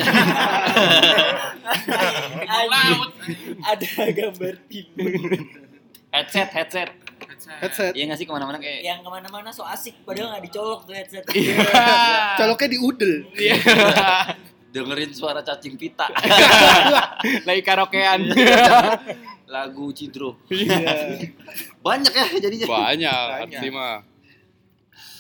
Ada 3.67 3.89
gambar 4.13 4.55
timun 4.69 5.41
headset, 6.23 6.49
headset. 6.53 6.89
Headset. 7.47 7.93
Iya 7.95 8.05
nggak 8.11 8.19
sih 8.19 8.27
ke 8.27 8.33
mana-mana 8.33 8.59
kayak 8.59 8.81
yang 8.83 9.01
ke 9.01 9.09
mana-mana 9.09 9.49
so 9.55 9.63
asik 9.63 10.03
padahal 10.03 10.37
nggak 10.37 10.45
dicolok 10.51 10.81
tuh 10.85 10.95
headset. 10.97 11.25
Coloknya 12.41 12.69
di 12.69 12.79
udel. 12.81 13.15
Iya. 13.37 13.57
dengerin 14.77 15.13
suara 15.17 15.41
cacing 15.41 15.81
pita. 15.81 16.05
lagi 17.49 17.63
karaokean 17.65 18.29
Lagu 19.49 19.89
Cidro. 19.97 20.37
Iya. 20.53 21.25
Banyak 21.81 22.13
ya 22.13 22.27
jadinya. 22.43 22.67
banyak 22.67 23.27
Banyak. 23.31 23.57
arti 23.57 23.69
mah 23.73 24.05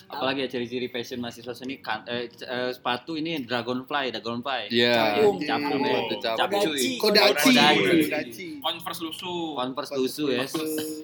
Apalagi 0.06 0.46
ya 0.46 0.48
ciri-ciri 0.48 0.86
fashion 0.86 1.18
mahasiswa 1.18 1.50
seni 1.50 1.82
kan, 1.82 2.06
eh, 2.06 2.30
c- 2.30 2.46
eh, 2.46 2.70
sepatu 2.70 3.18
ini 3.18 3.42
dragonfly, 3.42 4.14
dragonfly. 4.14 4.70
Iya. 4.70 5.18
Capung. 5.18 5.36
Capung 5.42 5.82
Iya. 5.82 5.98
ya. 5.98 6.34
Capung. 6.38 6.62
Kodachi. 6.96 7.50
Kodachi. 7.50 8.46
Converse 8.62 9.00
lusuh. 9.02 9.58
Converse 9.58 9.92
lusuh 9.92 10.28
ya. 10.30 10.46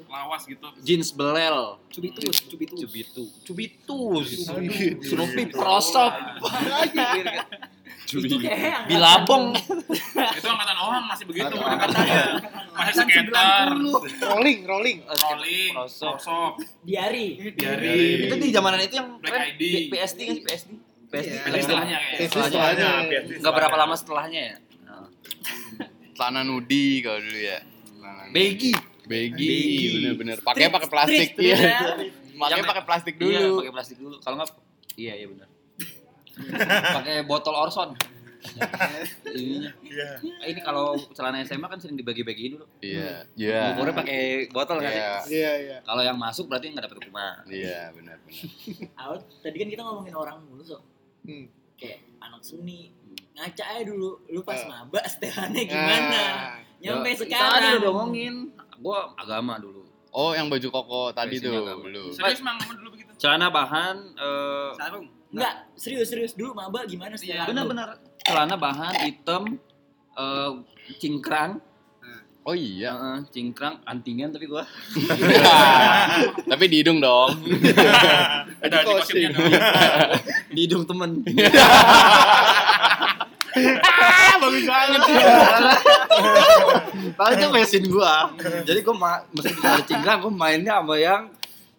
Lawas 0.06 0.42
gitu. 0.46 0.66
Jeans 0.80 1.10
belel. 1.10 1.82
cubitus 1.90 2.36
cubitus 2.46 2.78
Cubitu. 2.86 3.22
Cubitus. 3.42 4.28
Snoopy 5.02 5.42
prosop. 5.50 6.12
Itu 8.14 8.36
kayak 8.36 8.84
Bilabong. 8.84 9.56
Itu 10.38 10.46
angkatan 10.46 10.78
orang 10.78 11.02
masih 11.06 11.24
begitu 11.24 11.48
pendekatannya. 11.48 12.20
Masih 12.72 12.94
skater, 13.00 13.68
Rolling, 14.22 14.60
rolling. 14.64 14.98
rolling, 15.02 15.72
Prosop. 15.72 16.16
prosop, 16.16 16.52
diari. 16.82 17.52
diari. 17.52 18.26
Itu 18.26 18.34
di 18.36 18.48
zamanan 18.48 18.80
itu 18.80 18.94
yang 18.94 19.16
Black 19.16 19.32
keren 19.32 19.48
ID. 19.50 19.62
P- 19.62 19.90
PSD 19.90 20.18
kan 20.22 20.34
sih 20.34 20.44
PSD. 20.44 20.70
PSD. 21.08 21.30
Istilahnya 21.54 21.96
kayak. 21.98 22.18
Setelahnya. 22.26 22.50
setelahnya. 22.50 23.20
Enggak 23.38 23.52
berapa 23.54 23.76
lama 23.76 23.94
setelahnya 23.94 24.40
ya. 24.42 24.56
Nah. 24.82 25.06
celana 26.12 26.40
nudi 26.42 27.00
kalau 27.00 27.18
dulu 27.18 27.38
ya. 27.38 27.58
Baggy. 28.30 28.72
Begi, 29.02 29.58
bener-bener. 29.98 30.38
Pakai 30.40 30.70
pakai 30.70 30.88
plastik. 30.88 31.28
Iya. 31.36 31.56
ya. 31.58 31.80
Pakai 32.32 32.54
Yang- 32.54 32.66
pakai 32.66 32.84
plastik 32.84 33.14
Iya, 33.16 33.38
dulu. 33.44 33.54
pakai 33.60 33.72
plastik 33.72 33.96
dulu. 33.98 34.16
Kalau 34.18 34.36
nggak, 34.36 34.50
iya 34.94 35.12
iya 35.14 35.26
benar. 35.28 35.51
Pakai 36.92 37.22
botol 37.22 37.54
Orson. 37.54 37.92
Ininya. 39.32 39.70
Iya. 39.80 40.08
Eh, 40.42 40.48
Ini 40.50 40.60
kalau 40.60 40.98
celana 41.12 41.38
SMA 41.40 41.62
kan 41.64 41.78
sering 41.78 41.94
dibagi-bagiin 41.94 42.58
dulu. 42.58 42.66
Iya, 42.80 43.22
iya. 43.32 43.70
Ukurnya 43.72 43.94
pakai 43.94 44.20
botol 44.50 44.78
kan? 44.78 44.90
Iya, 44.90 45.12
Iya, 45.24 45.52
iya. 45.58 45.76
Kalau 45.80 46.02
yang 46.02 46.18
masuk 46.18 46.46
berarti 46.46 46.68
nggak 46.68 46.84
dapet 46.84 46.98
hukuman. 46.98 47.46
iya, 47.46 47.88
benar 47.92 48.18
benar. 48.18 48.36
Out, 49.00 49.22
tadi 49.40 49.56
kan 49.56 49.68
kita 49.68 49.82
ngomongin 49.82 50.14
orang 50.14 50.36
mulu 50.42 50.60
so. 50.60 50.82
Hmm. 51.22 51.46
Kayak 51.76 52.02
anak 52.18 52.42
seni. 52.42 52.90
Ngaca 53.32 53.64
aja 53.64 53.82
dulu, 53.82 54.20
lu 54.26 54.40
pas 54.42 54.60
Ah. 54.60 54.84
maba 54.84 55.00
setelannya 55.06 55.62
gimana? 55.64 56.20
Ah. 56.20 56.58
Nyampe 56.78 57.08
Ya, 57.08 57.16
sekarang. 57.16 57.52
Tadi 57.54 57.78
udah 57.78 57.90
ngomongin. 57.94 58.34
Gua 58.76 59.14
agama 59.14 59.54
dulu. 59.56 59.86
Oh, 60.10 60.34
yang 60.34 60.50
baju 60.50 60.68
koko 60.68 61.02
tadi 61.10 61.38
tuh, 61.38 61.62
belum. 61.78 62.10
Serius 62.10 62.42
mang 62.42 62.58
dulu 62.58 62.92
begitu. 62.92 63.08
Celana 63.16 63.48
bahan 63.48 63.96
eh 64.12 64.70
Sarung. 64.74 65.06
Enggak, 65.32 65.54
serius 65.74 66.08
serius 66.08 66.32
dulu 66.32 66.52
maba 66.52 66.84
gimana 66.84 67.16
Iya, 67.16 67.18
setelan 67.18 67.42
lu? 67.42 67.50
benar-benar 67.50 67.88
celana 68.22 68.54
bahan 68.54 68.92
hitam 69.02 69.42
eh 70.12 70.50
cingkrang, 70.98 71.56
Oh 72.42 72.52
iya. 72.52 72.90
Heeh, 72.90 73.18
cingkrang 73.30 73.78
antingan 73.86 74.28
tapi 74.28 74.44
gua 74.44 74.66
Tapi 76.50 76.64
di 76.66 76.82
hidung 76.82 76.98
dong. 76.98 77.38
Ada 78.66 78.82
di 78.82 78.84
kostumnya 78.84 79.30
dong. 79.30 79.46
di 80.54 80.60
hidung 80.66 80.82
temen. 80.82 81.22
Bagus 84.42 84.64
banget. 84.66 85.00
Kalau 87.14 87.30
itu 87.30 87.46
mesin 87.54 87.82
gua. 87.86 88.34
Jadi 88.66 88.80
gua 88.82 88.94
ma 88.96 89.12
mesti 89.30 89.52
cingkrang 89.86 90.18
gua 90.20 90.32
mainnya 90.32 90.82
sama 90.82 90.98
yang 90.98 91.30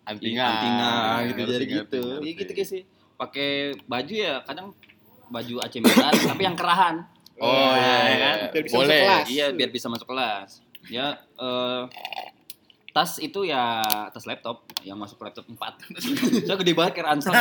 Antingan. 0.03 0.47
antingan 0.47 1.19
gitu 1.31 1.41
jadi 1.49 1.65
gitu. 1.65 2.03
Iya 2.19 2.31
gitu 2.39 2.51
guys 2.53 2.69
sih. 2.71 2.83
Pakai 3.23 3.49
baju 3.81 4.13
ya 4.13 4.43
kadang 4.43 4.75
baju 5.25 5.55
AC 5.59 5.79
Milan 5.79 6.11
tapi 6.29 6.43
yang 6.43 6.53
kerahan. 6.53 6.95
Oh 7.35 7.49
Nah, 7.49 7.73
iya, 7.73 7.79
ya 7.79 8.03
iya. 8.05 8.17
kan? 8.19 8.37
Biar 8.51 8.63
bisa 8.63 8.75
Boleh. 8.75 8.87
masuk 8.89 9.01
kelas. 9.01 9.25
Iya, 9.27 9.45
biar 9.49 9.69
bisa 9.71 9.87
masuk 9.87 10.07
kelas. 10.07 10.49
Ya 10.85 11.07
eh 11.33 11.81
tas 12.93 13.17
itu 13.17 13.39
ya 13.41 13.81
tas 14.11 14.21
laptop 14.23 14.69
yang 14.83 14.99
masuk 14.99 15.17
ke 15.17 15.23
laptop 15.25 15.45
4. 15.47 15.55
Saya 16.45 16.57
gede 16.59 16.73
banget 16.73 16.91
kayak 16.93 17.07
ransel. 17.09 17.33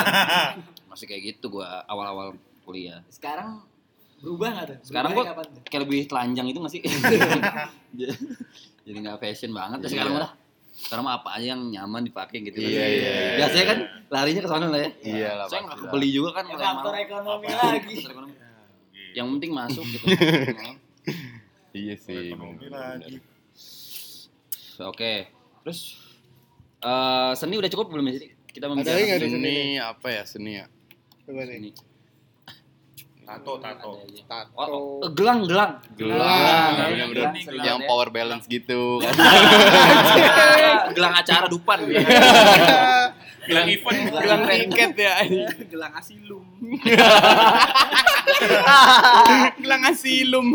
Masih 0.91 1.05
kayak 1.05 1.23
gitu 1.35 1.51
gua 1.51 1.83
awal-awal 1.85 2.33
kuliah. 2.63 3.03
Sekarang 3.09 3.61
berubah 4.23 4.49
nggak 4.55 4.67
tuh? 4.69 4.79
Sekarang 4.87 5.11
gua 5.13 5.25
kayak 5.67 5.83
lebih 5.83 6.07
telanjang 6.07 6.47
itu 6.47 6.59
gak 6.61 6.73
sih? 6.73 6.81
Jadi 8.85 8.97
nggak 8.99 9.19
fashion 9.19 9.53
banget 9.53 9.79
ya 9.83 9.89
sekarang 9.91 10.13
Iya. 10.13 10.21
udah. 10.25 10.31
Sekarang 10.73 11.05
apa 11.05 11.37
aja 11.37 11.53
yang 11.53 11.63
nyaman 11.69 12.03
dipakai 12.09 12.41
gitu. 12.49 12.59
Iya, 12.59 12.69
iya, 12.69 12.87
iya. 12.89 13.37
Biasanya 13.45 13.67
kan 13.69 13.79
larinya 14.09 14.43
ke 14.43 14.51
sana 14.51 14.67
lah 14.73 14.81
ya. 14.81 14.91
Iya 15.05 15.31
lah, 15.37 15.47
Saya 15.53 15.61
nggak 15.69 15.79
kebeli 15.85 16.09
juga 16.09 16.31
kan 16.41 16.45
Ya, 16.49 16.57
faktor 16.57 16.95
ekonomi 16.97 17.47
Apa? 17.47 17.65
lagi. 17.77 17.97
Faktor 18.01 18.13
ekonomi. 18.17 18.35
Yang 19.13 19.27
penting 19.37 19.51
masuk 19.53 19.85
gitu. 19.89 20.07
Iya 21.73 21.97
sih. 21.97 22.37
Ekonomi 22.37 22.69
lagi. 22.69 23.17
Oke. 24.81 25.13
Terus 25.65 25.81
eh 26.83 27.33
seni 27.33 27.55
udah 27.57 27.71
cukup 27.73 27.97
belum 27.97 28.13
ya 28.13 28.15
sih? 28.21 28.31
Kita 28.53 28.69
di 28.69 28.85
sini? 28.85 29.29
Seni 29.33 29.57
apa 29.81 30.09
ya 30.13 30.23
seni 30.29 30.61
ya? 30.61 30.67
Coba 31.25 31.49
nih. 31.49 31.73
Seni. 31.73 31.92
Tato, 33.23 33.53
tato. 33.59 33.91
Tato. 34.27 34.51
Oh, 34.59 34.99
oh, 34.99 35.11
gelang, 35.15 35.47
gelang. 35.47 35.79
Gelang, 35.95 36.19
Gelang, 36.19 36.91
bener-bener 36.91 37.15
gelang, 37.15 37.35
gelang, 37.47 37.65
yang 37.65 37.79
ya. 37.81 37.87
power 37.87 38.09
balance 38.11 38.47
gitu. 38.51 38.83
gelang 40.97 41.15
acara 41.15 41.47
dupan. 41.47 41.79
Gelang 43.43 43.69
event. 43.71 43.99
Gelang 44.11 44.43
tiket 44.47 44.93
ya. 44.99 45.15
Gelang 45.71 45.93
asilum. 45.95 46.45
Gelang 49.63 49.83
asilum. 49.87 50.47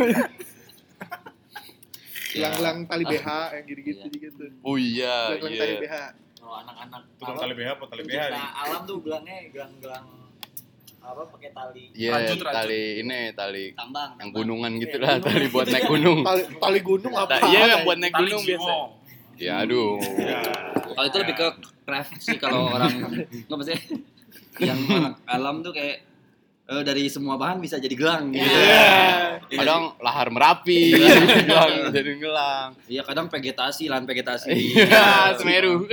Gelang-gelang 2.27 2.77
tali 2.85 3.03
BH 3.07 3.27
yang 3.55 3.65
gitu-gitu 3.65 4.05
Iya. 4.07 4.19
gitu. 4.21 4.43
Oh 4.61 4.75
iya, 4.77 5.15
Gelang-gelang 5.39 5.57
tali 5.57 5.73
iya. 5.73 5.81
BH. 5.81 5.95
Kalau 6.37 6.55
anak-anak 6.63 7.01
Tukang 7.17 7.37
tali 7.39 7.53
BH 7.55 7.69
apa 7.75 7.85
tali 7.87 8.03
BH 8.05 8.21
alam 8.35 8.81
tuh 8.83 8.97
gelangnya 9.01 9.35
gelang-gelang 9.51 10.05
apa 11.07 11.23
pakai 11.31 11.49
tali. 11.51 11.83
Iya, 11.95 12.11
Rajut, 12.13 12.39
rajut. 12.43 12.51
tali 12.51 12.83
ini 12.99 13.19
tali 13.31 13.65
Tambang. 13.71 14.11
yang 14.19 14.29
gunungan 14.31 14.71
gitu 14.77 14.97
lah, 14.99 15.15
tali 15.17 15.47
buat 15.47 15.65
naik 15.65 15.87
gunung. 15.87 16.19
Tali, 16.21 16.43
tali 16.59 16.79
gunung 16.83 17.13
apa? 17.15 17.33
Iya 17.47 17.59
yang 17.71 17.81
buat 17.87 17.97
naik 17.97 18.13
Tali 18.13 18.23
gunung 18.27 18.43
biasa. 18.43 18.73
Ya 19.37 19.53
aduh. 19.61 19.95
Kalau 20.75 21.05
itu 21.05 21.17
lebih 21.21 21.35
ke 21.35 21.47
craft 21.85 22.17
sih 22.19 22.35
kalau 22.35 22.67
orang 22.75 22.91
nggak 23.47 23.53
maksudnya 23.53 23.79
yang 24.57 24.79
anak 24.89 25.13
alam 25.23 25.61
tuh 25.61 25.71
kayak 25.71 26.01
eh, 26.67 26.83
dari 26.83 27.05
semua 27.07 27.37
bahan 27.37 27.61
bisa 27.61 27.77
jadi 27.77 27.93
gelang 27.95 28.33
gitu. 28.33 28.43
Iya. 28.43 29.39
Kadang 29.47 29.95
lahar 30.01 30.27
merapi, 30.27 30.91
gelang 31.47 31.93
jadi 31.93 32.11
gelang. 32.17 32.69
Iya 32.89 33.05
kadang 33.05 33.29
vegetasi, 33.29 33.87
lahan 33.87 34.03
vegetasi. 34.03 34.51
Iya, 34.51 35.37
Semeru. 35.37 35.85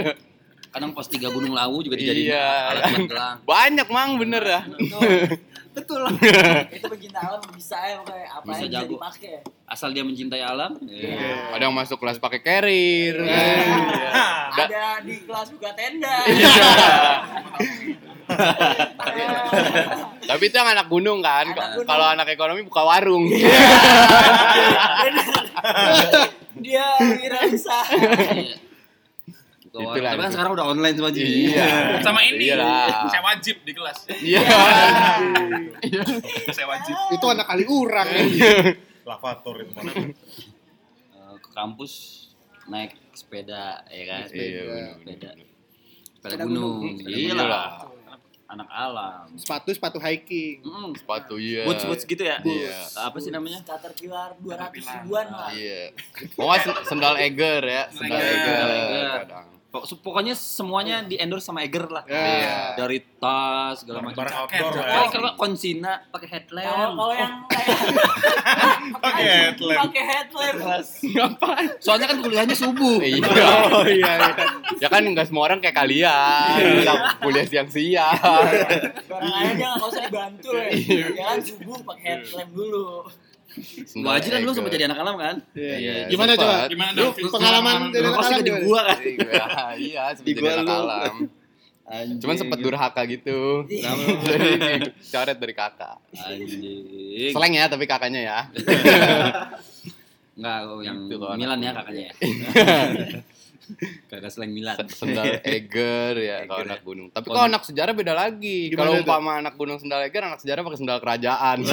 Kadang 0.75 0.91
pos 0.91 1.07
tiga 1.07 1.31
gunung 1.31 1.55
lawu 1.55 1.81
juga 1.81 1.95
dijadiin 1.95 2.35
Iya. 2.35 2.51
alat 2.69 2.83
buat 2.91 3.07
gelang. 3.07 3.37
Banyak 3.49 3.87
mang 3.89 4.19
bener 4.19 4.43
ya. 4.43 4.61
Betul. 5.71 6.03
itu 6.77 6.87
pecinta 6.89 7.19
alam 7.21 7.43
bisa 7.51 7.79
ya 7.81 7.99
pokoknya 7.99 8.27
apa 8.29 8.43
Bisa 8.45 8.55
yang 8.57 8.63
bisa 8.65 8.75
jago. 8.77 8.95
dipakai. 8.97 9.29
ya. 9.29 9.41
Asal 9.65 9.89
dia 9.91 10.03
mencintai 10.03 10.39
alam. 10.41 10.73
Iya. 10.81 11.51
Kadang 11.51 11.71
masuk 11.73 11.97
kelas 11.97 12.19
pakai 12.19 12.41
carrier. 12.41 13.17
Iya. 13.17 13.55
Da- 14.53 14.67
Ada 14.67 14.87
di 15.03 15.15
kelas 15.23 15.49
buka 15.51 15.71
tenda. 15.73 16.15
Tapi 20.25 20.43
itu 20.43 20.57
yang 20.57 20.69
anak 20.69 20.87
gunung 20.89 21.21
kan. 21.21 21.47
Anak 21.47 21.71
gunung. 21.77 21.87
Kalau 21.87 22.07
anak 22.09 22.27
ekonomi 22.29 22.63
buka 22.63 22.83
warung. 22.83 23.31
Dia 26.57 26.87
wirausaha. 26.99 27.95
Iya. 28.33 28.57
Itulah 29.75 30.15
Tapi 30.15 30.23
kan 30.23 30.31
sekarang 30.31 30.53
udah 30.55 30.67
online 30.71 30.95
semua 30.95 31.11
jadi. 31.11 31.35
Iya. 31.51 31.67
Sama 31.99 32.23
ini. 32.23 32.47
Iyalah. 32.47 33.11
Saya 33.11 33.23
wajib 33.27 33.57
di 33.67 33.73
kelas. 33.75 33.99
Iya. 34.23 34.41
Saya 36.55 36.67
wajib. 36.71 36.95
Itu 37.11 37.27
anak 37.27 37.47
kali 37.51 37.67
urang. 37.67 38.07
Lavator 39.03 39.55
itu 39.67 39.73
mana? 39.75 39.91
Eh, 39.91 40.15
ke 41.43 41.51
kampus 41.51 41.93
naik 42.71 42.95
sepeda 43.13 43.83
ya 43.91 44.03
kan. 44.07 44.21
Iya, 44.25 44.31
Sepeda. 44.31 44.63
Sepeda. 44.95 45.31
Sepeda 46.23 46.45
gunung. 46.47 46.81
Iya 47.03 47.35
lah. 47.35 47.91
Anak 48.45 48.69
alam. 48.71 49.27
Sepatu 49.35 49.75
sepatu 49.75 49.99
hiking. 49.99 50.63
Mm. 50.63 50.95
Sepatu 50.95 51.35
iya. 51.35 51.67
Boots 51.67 51.83
boots 51.83 52.07
gitu 52.07 52.23
ya. 52.23 52.39
Iya. 52.47 52.79
Apa 52.95 53.19
sih 53.19 53.35
namanya? 53.35 53.59
Caterpillar 53.67 54.39
200 54.39 54.71
ribuan 55.03 55.27
lah. 55.35 55.51
Iya. 55.51 55.91
Mau 56.39 56.47
nggak 56.47 56.63
sen- 56.63 56.83
sendal 56.87 57.19
Eger 57.19 57.63
ya, 57.67 57.83
sendal. 57.91 58.23
Eger. 58.23 58.39
Sendal 58.39 58.71
Eger. 58.71 59.11
kadang. 59.27 59.49
Pok- 59.75 59.91
Pokoknya 59.99 60.33
semuanya 60.33 61.03
di 61.03 61.19
endorse 61.19 61.43
sama 61.43 61.61
Eger 61.61 61.91
lah. 61.91 62.07
Iya. 62.07 62.79
Dari 62.79 63.03
tas 63.19 63.83
segala 63.83 64.01
macam. 64.01 64.23
Barang 64.23 64.37
outdoor 64.39 64.71
lah 64.71 64.87
Kalau 64.87 65.03
ya. 65.03 65.11
kalau 65.11 65.31
konsina 65.35 65.93
pakai 66.09 66.29
headlamp. 66.31 66.95
kalau 66.95 67.11
yang 67.13 67.33
kayak 67.51 67.69
Pakai 69.05 69.25
headlamp. 69.27 69.81
pakai 69.83 70.03
headlamp. 70.05 70.55
Ngapain? 71.11 71.67
Soalnya 71.79 72.07
kan 72.07 72.19
kuliahnya 72.21 72.55
subuh. 72.55 73.03
Iya. 73.03 73.27
Oh 73.75 73.83
iya 73.83 74.13
iya. 74.15 74.31
Ya 74.79 74.89
kan 74.89 75.03
nggak 75.03 75.27
semua 75.27 75.43
orang 75.45 75.59
kayak 75.59 75.75
kalian, 75.75 76.55
Nggak 76.81 76.97
kuliah 77.19 77.43
siang-siang. 77.45 78.15
Barang 79.05 79.33
aja 79.35 79.53
jangan 79.53 79.75
nggak 79.75 79.91
usah 79.91 80.03
dibantu 80.05 80.51
ya. 80.55 80.71
Jangan 81.13 81.39
subuh 81.43 81.79
pakai 81.85 82.05
headlamp 82.15 82.51
dulu. 82.53 82.89
Gua 83.97 84.13
aja 84.19 84.29
kan 84.29 84.41
lu 84.41 84.53
sempat 84.53 84.71
jadi 84.71 84.85
anak 84.87 84.99
alam 84.99 85.15
kan? 85.15 85.37
Iya. 85.55 85.75
Iya, 85.79 85.95
Gimana 86.09 86.33
sempet. 86.33 86.43
coba? 86.43 86.57
Gimana 86.67 86.91
Lu 86.93 87.07
pengalaman 87.31 87.79
dari 87.89 88.05
anak 88.05 88.19
pasti 88.19 88.33
alam 88.33 88.41
di 88.41 88.51
gimana? 88.51 88.65
gua 88.65 88.81
kan. 88.83 88.99
Iya, 89.01 89.47
iya, 89.79 90.03
sempat 90.17 90.27
Di 90.27 90.33
jadi 90.33 90.49
anak 90.57 90.69
alam. 90.69 91.15
Anjing. 91.85 92.17
Cuman 92.17 92.37
sempat 92.41 92.59
durhaka 92.59 93.03
gitu. 93.05 93.69
Jadi 94.25 94.89
coret 95.05 95.37
dari 95.37 95.53
kakak. 95.53 96.01
Anjing. 96.17 97.29
Seleng 97.29 97.53
ya 97.53 97.65
tapi 97.69 97.85
kakaknya 97.85 98.21
ya. 98.25 98.39
Enggak, 100.35 100.59
yang 100.83 100.99
Gitu 101.07 101.27
Milan 101.37 101.61
ya 101.61 101.71
kakaknya 101.77 102.03
ya. 102.09 102.15
Kakak 104.11 104.31
seleng 104.31 104.53
Milan. 104.53 104.77
Sendal 104.91 105.41
Eger 105.57 106.15
ya 106.19 106.45
kalau 106.47 106.65
anak 106.65 106.81
gunung. 106.85 107.09
Tapi 107.11 107.27
Kalau- 107.31 107.49
anak 107.49 107.63
sejarah 107.65 107.93
beda 107.97 108.13
lagi. 108.15 108.71
Kalau 108.73 108.93
umpama 109.01 109.41
anak 109.41 109.55
gunung 109.57 109.79
sendal 109.81 110.05
Eger, 110.05 110.23
anak 110.25 110.41
sejarah 110.41 110.63
pakai 110.65 110.79
sendal 110.79 110.99
kerajaan. 111.01 111.59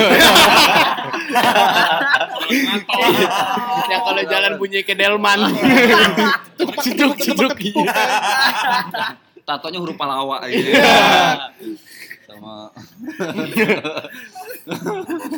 ya 3.92 3.98
kalau 4.04 4.22
jalan 4.26 4.54
bunyi 4.60 4.84
ke 4.84 4.94
Delman. 4.96 5.40
Ceduk 6.82 7.58
iya. 7.60 8.06
Tatonya 9.42 9.82
huruf 9.82 9.98
Palawa 9.98 10.46
gitu. 10.48 10.70
Sama 12.32 12.72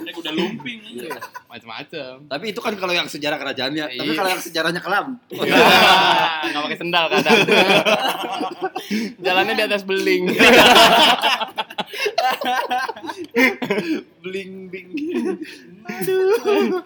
Kayak 0.03 0.17
udah 0.19 0.33
lumping. 0.33 0.79
Iya. 0.83 1.15
Macam-macam. 1.47 2.13
tapi 2.27 2.45
itu 2.49 2.59
kan 2.59 2.73
kalau 2.75 2.91
yang 2.91 3.07
sejarah 3.07 3.37
kerajaannya 3.37 3.85
tapi 3.89 4.09
Iya. 4.09 4.17
kalau 4.17 4.29
yang 4.29 4.41
sejarahnya 4.41 4.81
kelam 4.81 5.07
Nggak 5.29 6.61
pakai 6.61 6.77
sendal 6.77 7.05
kadang. 7.09 7.39
Jalannya 9.19 9.53
di 9.53 9.63
atas 9.63 9.81
beling. 9.83 10.23
bling 14.19 14.71
bling 14.71 14.89
aduh 15.83 16.81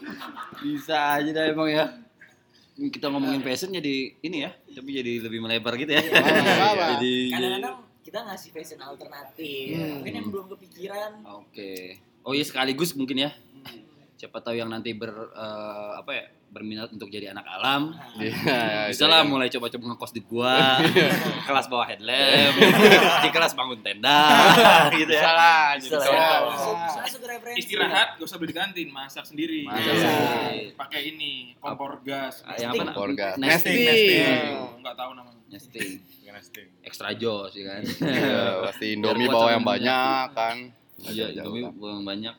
bisa 0.60 0.98
aja 1.15 1.30
dah 1.32 1.46
emang 1.48 1.70
ya 1.70 1.86
kita 2.78 3.08
ngomongin 3.08 3.39
fashion 3.39 3.72
jadi 3.72 3.96
ini 4.20 4.38
ya 4.43 4.52
tapi 4.70 4.89
jadi 4.91 5.22
lebih 5.24 5.39
melebar 5.39 5.74
gitu 5.78 5.93
ya 5.93 6.02
apa-apa. 6.02 6.98
jadi 6.98 7.13
Kadang-kadang 7.32 7.76
kita 8.08 8.24
ngasih 8.24 8.50
fashion 8.50 8.80
alternatif. 8.80 9.76
Hmm. 9.76 10.00
Mungkin 10.00 10.13
yang 10.15 10.28
belum 10.32 10.48
kepikiran. 10.56 11.12
oke 11.22 11.72
oh 12.24 12.32
iya 12.32 12.43
sekaligus 12.43 12.91
mungkin 12.91 13.24
ya 13.24 13.32
siapa 14.15 14.41
tahu 14.41 14.56
yang 14.56 14.67
nanti 14.67 14.91
ber 14.91 15.13
eh, 15.30 15.91
apa 15.96 16.12
ya 16.12 16.26
berminat 16.48 16.89
untuk 16.89 17.08
jadi 17.08 17.32
anak 17.32 17.43
alam 17.46 17.91
Iya, 18.17 18.88
bisa 18.89 19.06
lah 19.06 19.22
mulai 19.22 19.46
coba-coba 19.48 19.93
ngekos 19.93 20.12
di 20.12 20.22
gua 20.24 20.80
kelas 21.48 21.67
bawa 21.67 21.86
headlamp 21.86 22.56
di 23.24 23.30
kelas 23.30 23.54
bangun 23.54 23.80
tenda 23.80 24.24
gitu 24.89 25.12
Bisa 25.12 25.22
ya 25.22 25.32
lah, 25.32 25.65
jadi 25.76 25.91
Bisa 25.91 25.98
lah 26.00 26.08
ya. 26.10 26.38
Masuk, 26.98 27.22
referensi. 27.22 27.60
Istirahat 27.62 28.08
gak 28.17 28.26
usah 28.26 28.38
beli 28.39 28.54
kantin, 28.56 28.88
masak 28.89 29.24
sendiri. 29.24 29.67
Masak 29.67 29.86
Iya. 29.86 30.02
sendiri. 30.02 30.62
Pakai 30.74 31.02
ini, 31.13 31.34
kompor 31.60 32.00
gas. 32.02 32.41
Yang 32.58 32.72
apa 32.74 32.84
nak? 32.89 32.96
Orgas. 32.98 33.36
nesting 33.38 33.78
Nesting. 33.78 33.86
nesting 33.86 34.56
Enggak 34.82 34.96
tahu 34.98 35.12
namanya. 35.13 35.37
Nesting 35.48 36.04
Nesting. 36.24 36.68
extra 36.82 37.10
jos 37.12 37.52
ya 37.52 37.64
kan 37.70 37.82
Iya, 38.04 38.44
pasti 38.64 38.86
Indomie 38.94 39.26
bawa 39.26 39.50
yang 39.52 39.64
banyak 39.64 40.26
kan. 40.32 40.58
iya 41.06 41.32
Jauh-jauh 41.32 41.44
Indomie 41.50 41.64
kan. 41.64 41.74
buang 41.74 42.04
banyak 42.04 42.36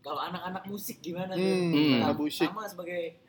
Kalau 0.00 0.20
anak-anak 0.22 0.64
musik 0.64 0.96
gimana 0.98 1.32
Hmm, 1.32 1.70
tuh? 1.70 2.00
anak 2.00 2.16
musik. 2.16 2.48
Sama 2.48 2.64
sebagai 2.64 3.20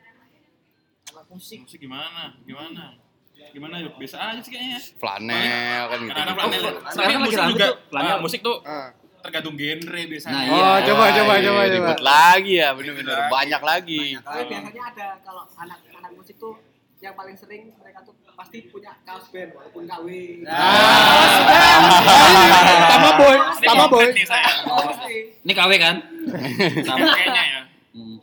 anak 1.06 1.26
musik. 1.28 1.58
Musik 1.60 1.78
gimana? 1.78 2.32
Gimana? 2.40 2.96
Gimana 3.52 3.74
yuk? 3.78 3.92
Biasa 3.98 4.16
aja 4.24 4.40
sih 4.40 4.48
kayaknya. 4.48 4.80
Flanel 4.96 5.82
kan 5.84 5.98
gitu. 6.00 6.14
Karena 6.14 6.32
flanel. 6.32 6.60
Oh, 6.62 6.72
Tapi 6.80 6.94
sekarang 6.94 7.20
musik 7.20 7.42
juga. 7.50 7.66
flanel. 7.86 8.16
musik 8.18 8.40
tuh 8.40 8.56
Ah. 8.64 8.88
tergantung 9.20 9.54
genre 9.54 10.02
biasanya. 10.02 10.32
Nah, 10.32 10.42
Oh, 10.42 10.56
iya. 10.56 10.70
coba 10.82 11.04
coba 11.12 11.32
Iya, 11.34 11.44
coba 11.44 11.60
coba. 11.60 11.62
Ribut 11.68 12.00
lagi 12.02 12.52
ya, 12.56 12.68
bener-bener 12.72 13.18
banyak 13.28 13.62
lagi. 13.62 14.02
Tapi 14.16 14.42
biasanya 14.48 14.82
ada 14.88 15.06
kalau 15.20 15.42
anak-anak 15.52 16.12
musik 16.12 16.36
tuh 16.36 16.54
yang 16.98 17.12
paling 17.12 17.36
sering 17.36 17.62
mereka 17.76 18.00
tuh 18.00 18.14
pasti 18.32 18.58
punya 18.66 18.92
kaos 19.02 19.28
band 19.28 19.50
walaupun 19.52 19.82
KW. 19.84 20.06
Sama 22.84 23.10
boy, 23.14 23.36
Ini 23.36 23.64
sama 23.64 23.84
boy. 23.88 24.06
ini 25.42 25.52
KW 25.52 25.70
kan 25.76 25.96
sama 26.82 27.06
Kayaknya 27.08 27.42
ya. 27.44 27.60
Hmm, 27.92 28.16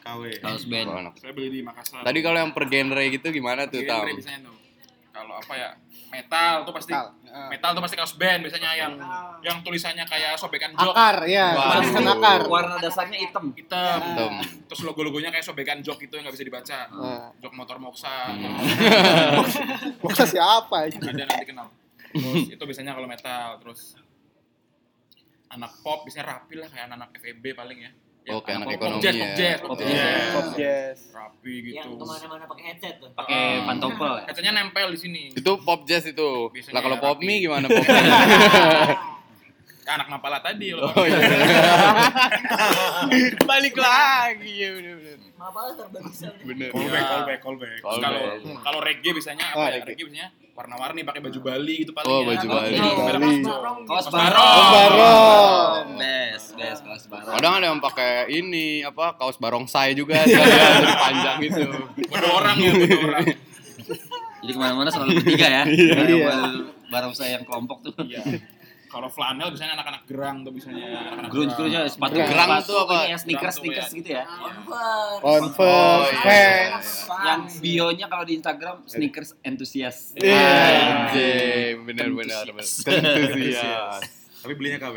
KW. 0.00 0.22
kaos 0.38 0.64
band. 0.66 0.86
Saya 1.16 1.32
beli 1.32 1.48
di 1.50 1.60
Makassar. 1.60 2.02
Tadi 2.02 2.18
kalau 2.20 2.38
yang 2.38 2.52
per 2.52 2.64
genre 2.66 3.02
gitu 3.04 3.26
gimana 3.30 3.66
tuh, 3.66 3.82
Tam? 3.82 4.04
tuh. 4.04 4.22
Kalau 5.10 5.34
apa 5.34 5.54
ya? 5.54 5.70
Metal 6.16 6.64
tuh 6.64 6.72
pasti 6.72 6.92
Metal. 6.96 7.12
Ah. 7.28 7.52
metal 7.52 7.70
tuh 7.76 7.82
pasti 7.84 7.96
kaos 8.00 8.14
band 8.16 8.40
biasanya 8.48 8.70
yang 8.72 8.92
yang 9.44 9.60
tulisannya 9.60 10.08
kayak 10.08 10.40
sobekan 10.40 10.72
jok 10.72 10.96
Akar 10.96 11.28
ya, 11.28 11.52
tulisan 11.76 12.08
akar. 12.08 12.40
warna 12.48 12.80
dasarnya 12.80 13.20
hitam 13.20 13.52
hitam. 13.52 14.00
Tam. 14.00 14.40
Terus 14.64 14.80
logo-logonya 14.80 15.28
kayak 15.28 15.44
sobekan 15.44 15.84
jok 15.84 16.00
itu 16.00 16.16
yang 16.16 16.24
nggak 16.24 16.32
bisa 16.40 16.46
dibaca. 16.48 16.78
Ah. 16.88 17.28
Jok 17.36 17.52
motor 17.52 17.76
moksa. 17.76 18.32
Masa 20.00 20.24
siapa? 20.24 20.88
Ada 20.88 21.12
nanti 21.12 21.44
kenal. 21.44 21.68
Terus 22.16 22.48
itu 22.56 22.62
biasanya 22.64 22.96
kalau 22.96 23.04
metal, 23.04 23.60
terus 23.60 24.00
anak 25.52 25.72
pop 25.84 26.08
biasanya 26.08 26.26
rapi 26.32 26.56
lah 26.56 26.68
kayak 26.72 26.88
anak-anak 26.88 27.10
FEB 27.20 27.44
paling 27.52 27.78
ya. 27.84 27.92
Ya, 28.26 28.34
Oke, 28.34 28.50
anak 28.50 28.66
pop, 28.66 28.74
ekonomi 28.74 28.98
jazz, 28.98 29.14
ya. 29.14 29.22
pop 29.22 29.38
jazz, 29.38 29.58
pop 29.62 29.78
jazz. 29.78 29.86
jazz. 29.88 30.34
Pop 30.34 30.48
jazz. 30.52 30.98
Rapi 31.14 31.54
gitu. 31.62 31.78
Yang 31.78 31.94
ke 31.94 32.04
mana-mana 32.04 32.44
pakai 32.44 32.64
headset 32.66 32.94
tuh. 32.98 33.10
pakai 33.14 33.38
pantopel 33.62 34.12
ya 34.12 34.24
Katanya 34.26 34.50
nempel 34.52 34.88
di 34.90 34.98
sini. 34.98 35.22
Itu 35.30 35.52
pop 35.62 35.80
jazz 35.84 36.04
itu. 36.04 36.30
Biasanya 36.50 36.74
Lah 36.74 36.82
kalau 36.82 36.98
pop 36.98 37.18
mie 37.18 37.38
gimana 37.38 37.70
pop? 37.70 37.86
Anak 39.86 40.10
napala 40.10 40.42
tadi 40.42 40.74
loh. 40.74 40.90
Oh 40.90 41.06
iya. 41.06 41.14
Balik 43.46 43.78
lagi 43.78 44.52
ya 44.58 44.68
bener-bener. 44.74 45.18
Maaf 45.38 45.54
serba 45.72 45.98
bisa. 46.02 46.26
Bener. 46.42 46.70
Callback, 46.74 47.06
callback, 47.06 47.38
callback. 47.38 48.02
Kalau 48.02 48.20
kalau 48.58 48.80
reggae 48.82 49.14
biasanya 49.14 49.44
apa 49.46 49.54
Ah, 49.56 49.68
ya? 49.68 49.78
reggae. 49.78 49.94
Reggae 49.94 50.04
biasanya 50.10 50.26
warna-warni 50.56 51.04
pakai 51.04 51.20
baju 51.20 51.38
Bali 51.38 51.74
gitu 51.78 51.92
paling. 51.92 52.08
Oh, 52.08 52.20
ya. 52.22 52.26
baju 52.32 52.46
Bali. 52.48 52.72
ini, 52.72 52.80
Bali. 52.80 52.96
merah 52.98 53.20
Barong 53.44 53.78
kaos 53.84 53.96
Kaos 54.00 54.06
barong 54.08 54.32
barong. 54.32 54.72
Barong. 54.72 55.86
bes 55.94 56.44
bes 56.50 56.78
kaos 56.80 57.04
barong 57.06 57.34
Kadang 57.36 57.52
ada 57.54 57.66
yang 57.66 57.78
pakai 57.78 58.12
ini 58.30 58.66
apa 58.80 59.14
kaos 59.14 59.36
barongsai 59.36 59.92
juga 59.92 60.16
sekalian 60.24 60.72
dari 60.80 60.96
panjang 60.96 61.38
itu. 61.42 61.64
Bodo 62.06 62.28
orang 62.32 62.56
ya, 62.58 62.72
bodo 62.74 62.96
orang. 63.04 63.24
jadi 64.38 64.50
ke 64.50 64.58
mana-mana 64.58 64.88
selalu 64.88 65.10
bertiga 65.18 65.46
ya 65.46 65.62
Iya. 65.66 66.30
barong 66.86 67.12
saya 67.12 67.36
yang 67.36 67.44
kelompok 67.44 67.82
tuh 67.82 67.92
Iya. 68.00 68.22
Kalau 68.86 69.08
flanel 69.08 69.48
biasanya 69.48 69.74
anak-anak 69.74 70.02
gerang 70.04 70.36
tuh 70.40 70.50
biasanya. 70.50 70.86
anak-anak 70.86 71.28
grunge 71.28 71.52
gerang. 71.52 71.68
grunge 71.68 71.90
sepatu 71.90 72.14
Gerang 72.16 72.48
sepatu 72.48 72.66
tuh 72.66 72.78
apa? 72.82 72.98
ya, 73.02 73.16
sneakers 73.16 73.42
Gerang 73.42 73.56
sneakers 73.58 73.90
gitu 73.92 74.10
ya 74.10 74.24
Converse. 74.24 75.20
Converse, 75.20 75.58
Oh, 75.58 76.02
iya. 76.06 76.78
fans. 76.78 76.88
yang 77.22 77.40
bionya 77.58 78.06
kalau 78.06 78.24
di 78.24 78.34
Instagram 78.34 78.76
sneakers 78.84 79.30
enthusiast 79.40 80.00
Iya. 80.16 80.38
Anjing, 81.04 81.74
benar-benar. 81.82 82.44
Tentusias. 82.46 84.02
Tapi 84.38 84.52
belinya 84.54 84.78
KW. 84.80 84.96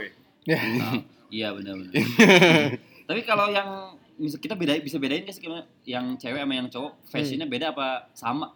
iya 1.30 1.50
benar-benar 1.50 1.94
tapi 3.08 3.22
kalau 3.22 3.50
yang 3.50 3.94
kita 4.18 4.54
beda 4.54 4.78
bisa 4.78 4.98
bedain 4.98 5.22
nggak 5.22 5.32
sih 5.32 5.42
gimana 5.42 5.62
yang 5.84 6.14
cewek 6.16 6.38
sama 6.38 6.54
yang 6.56 6.68
cowok 6.68 6.92
fashionnya 7.06 7.46
beda 7.46 7.70
apa 7.70 8.10
sama 8.12 8.54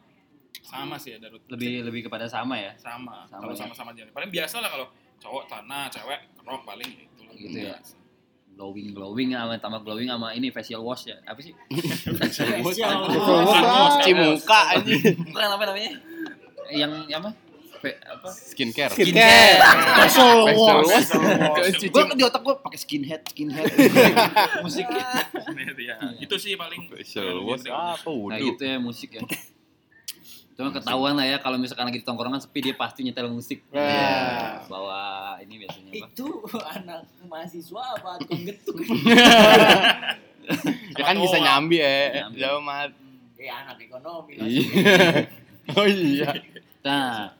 Sama 0.60 0.96
sih 0.96 1.12
ya 1.12 1.17
Darut. 1.19 1.43
lebih 1.48 1.84
lebih 1.84 2.02
kepada 2.04 2.26
sama 2.26 2.56
ya 2.56 2.74
sama. 2.76 3.26
Sama 3.26 3.41
Kalau 3.41 3.52
ya. 3.52 3.60
sama-sama 3.60 3.89
aja. 3.91 4.08
Paling 4.08 4.32
biasa 4.32 4.58
lah 4.58 4.69
kalau 4.69 4.88
cowok 5.24 5.48
celana, 5.48 5.88
cewek 5.88 6.20
rok 6.44 6.62
paling 6.64 6.92
gitu 6.92 7.22
lah. 7.24 7.34
Gitu 7.34 7.58
ya. 7.64 7.78
glowing 8.54 8.94
glowing 8.94 9.34
sama 9.34 9.58
tambah 9.58 9.82
glowing 9.82 10.06
sama 10.06 10.36
ini 10.36 10.52
facial 10.52 10.86
wash 10.86 11.10
ya 11.10 11.18
apa 11.26 11.40
sih 11.40 11.56
facial 12.22 12.62
wash. 12.62 12.78
Cuci 12.78 14.12
muka 14.14 14.60
anjing. 14.78 15.02
bukan 15.26 15.50
apa 15.50 15.64
namanya 15.66 15.92
yang 16.70 16.92
apa 17.10 17.34
apa 17.84 18.28
Skincare. 18.32 18.94
Skincare. 18.94 19.60
Facial 19.98 20.48
Facial 20.48 20.80
wash. 20.86 21.10
gue 21.82 22.04
di 22.14 22.24
otak 22.24 22.40
gue 22.40 22.56
pakai 22.62 22.80
skinhead 22.80 23.22
skinhead 23.26 23.68
musik 24.62 24.86
ya. 24.86 25.26
Itu 26.22 26.36
sih 26.38 26.54
paling 26.54 26.88
Facial 26.88 27.42
wash 27.42 27.66
apa 27.66 28.06
nah 28.06 28.38
wudhu? 28.38 28.54
gitu 28.54 28.64
ya 28.64 28.78
musik 28.78 29.18
ya 29.18 29.24
cuma 30.54 30.70
ketahuan 30.70 31.18
lah 31.18 31.26
ya 31.26 31.42
kalau 31.42 31.58
misalkan 31.58 31.90
lagi 31.90 31.98
di 31.98 32.06
tongkrongan 32.06 32.38
sepi 32.38 32.62
dia 32.62 32.78
pasti 32.78 33.02
nyetel 33.02 33.26
musik 33.28 33.66
Nah. 33.74 34.62
bawa 34.70 35.02
ini 35.44 35.56
biasanya 35.64 35.92
apa 35.92 36.08
Itu 36.10 36.28
anak 36.76 37.02
mahasiswa 37.28 37.82
apa 38.00 38.10
tukang 38.24 38.44
getuk? 38.48 38.76
Ya 41.00 41.04
kan 41.08 41.16
bisa 41.16 41.40
nyambi 41.40 41.80
ya. 41.80 42.28
Nyambi. 42.28 42.38
Jauh 42.44 42.60
mat. 42.60 42.92
Ya 43.40 43.64
anak 43.64 43.80
ekonomi. 43.80 44.40
Iya. 44.40 44.68
Oh 45.80 45.88
iya. 45.88 46.28
Nah, 46.84 47.32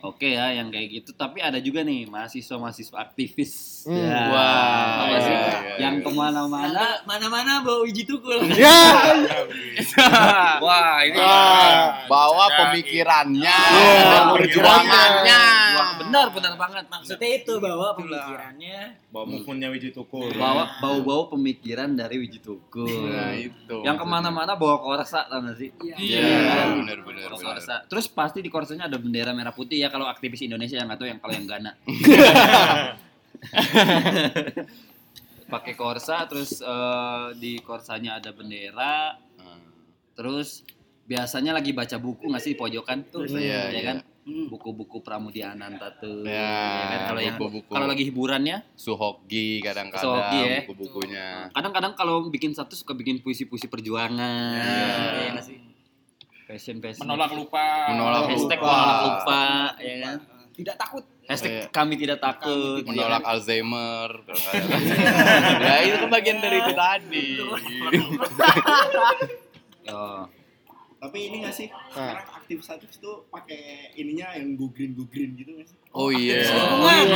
oke 0.00 0.24
ya 0.24 0.52
yang 0.52 0.68
kayak 0.68 0.88
gitu. 0.90 1.10
Tapi 1.12 1.38
ada 1.38 1.58
juga 1.58 1.82
nih 1.82 2.06
mahasiswa-mahasiswa 2.06 2.96
aktivis. 2.96 3.84
Hmm. 3.86 3.94
Ya, 3.94 4.20
Wah, 4.28 4.92
apa 5.06 5.16
sih? 5.20 5.32
iya, 5.32 5.48
iya, 5.48 5.74
yang 5.80 5.94
iya. 5.98 6.04
ke 6.04 6.10
mana-mana. 6.12 6.84
Mana 7.06 7.26
mana 7.28 7.52
bawa 7.62 7.86
uji 7.86 8.02
tukul. 8.04 8.42
Ya. 8.52 8.74
Wah, 10.64 10.98
ini 11.04 11.18
Wah. 11.18 12.04
Bawa 12.06 12.44
Jadi. 12.48 12.58
pemikirannya, 12.58 13.58
Iya, 13.70 14.18
perjuangannya. 14.34 15.42
Wah, 15.78 15.90
benar 16.02 16.26
benar 16.32 16.52
banget. 16.56 16.84
Maksudnya 16.88 17.28
itu 17.38 17.52
bawa 17.58 17.94
pemikirannya. 17.94 18.78
Bawa 19.08 19.24
move-nya 19.24 19.68
Wiji 19.72 19.90
Tukul. 19.90 20.28
Bawa 20.36 20.68
bau-bau 20.80 21.32
pemikiran 21.32 21.96
dari 21.96 22.20
Wiji 22.20 22.40
Tukul. 22.42 23.08
Nah, 23.08 23.32
itu. 23.32 23.80
yang 23.80 23.96
ke 23.96 24.04
mana-mana 24.04 24.52
bawa 24.52 24.76
korsa 24.78 25.24
tau 25.26 25.40
gak 25.40 25.56
sih? 25.56 25.70
Iya. 25.80 25.96
Iya, 25.96 26.62
benar 26.76 26.98
benar 27.06 27.26
Bawa 27.32 27.38
benar. 27.40 27.56
korsa. 27.56 27.74
Terus 27.88 28.06
pasti 28.10 28.38
di 28.44 28.50
korsanya 28.52 28.84
ada 28.86 29.00
bendera 29.00 29.32
merah 29.32 29.54
putih 29.58 29.78
ya 29.78 29.88
kalau 29.88 30.06
aktivis 30.06 30.38
Indonesia 30.40 30.78
yang 30.78 30.86
atau 30.88 31.02
yang 31.02 31.18
kalau 31.18 31.34
yang 31.34 31.44
Ghana. 31.44 31.74
Pakai 35.48 35.74
korsa 35.74 36.28
terus 36.28 36.60
eh, 36.60 37.26
di 37.34 37.58
korsanya 37.58 38.16
ada 38.16 38.30
bendera, 38.30 39.16
Hmm. 39.34 39.64
terus 40.12 40.60
biasanya 41.04 41.50
lagi 41.52 41.72
baca 41.72 41.96
buku 41.96 42.26
nggak 42.26 42.42
sih 42.42 42.52
di 42.52 42.58
pojokan 42.58 43.06
tuh 43.06 43.24
Iya, 43.24 43.38
ya 43.38 43.72
iya. 43.72 43.80
kan 43.82 43.96
buku-buku 44.28 45.00
Pramudia 45.00 45.56
Ananta 45.56 45.88
tuh 45.94 46.20
Ya, 46.20 46.36
ya 46.36 46.84
kan? 46.84 47.00
kalau 47.08 47.20
yang 47.22 47.36
kalau 47.64 47.86
lagi 47.86 48.04
hiburannya 48.04 48.60
Suhoki 48.74 49.64
kadang-kadang 49.64 50.04
Suhoki, 50.04 50.36
ya. 50.38 50.56
buku-bukunya. 50.60 51.26
kadang-kadang 51.48 51.92
kalau 51.94 52.28
bikin 52.28 52.52
satu 52.52 52.76
suka 52.76 52.92
bikin 52.92 53.22
puisi-puisi 53.22 53.66
perjuangan 53.66 54.52
Ya. 54.52 54.84
ya 55.16 55.28
nggak 55.32 55.46
sih 55.46 55.57
fashion 56.48 56.80
fashion 56.80 57.04
menolak 57.04 57.28
lupa. 57.30 57.92
Menolak 57.92 58.22
hashtag 58.26 58.56
lupa. 58.56 58.72
menolak 58.72 59.00
lupa 59.04 59.42
ya 59.78 59.94
kan 60.02 60.16
Tidak 60.50 60.74
takut. 60.74 61.04
Hashtag 61.22 61.68
kami 61.70 61.94
tidak 61.94 62.18
takut. 62.18 62.82
menolak 62.82 63.20
Alzheimer 63.22 64.10
kalau 64.24 64.40
nggak 64.40 64.54
ada. 64.56 64.76
ya 65.60 65.74
itu 65.86 65.96
kan 65.98 66.08
bagian 66.10 66.38
dari 66.40 66.58
itu 66.58 66.72
tadi 66.74 67.26
Oh. 69.88 70.28
Tapi 70.98 71.30
ini 71.30 71.40
nggak 71.40 71.54
sih? 71.54 71.70
Sekarang 71.70 72.26
aktivis-aktivis 72.34 72.98
tuh 72.98 73.22
pakai 73.28 73.94
ininya 73.94 74.34
yang 74.34 74.52
go 74.52 74.66
green 74.68 74.92
go 74.92 75.06
green 75.06 75.32
gitu 75.32 75.54
nggak 75.54 75.64
sih? 75.64 75.76
oh 75.90 76.10
iya 76.10 76.44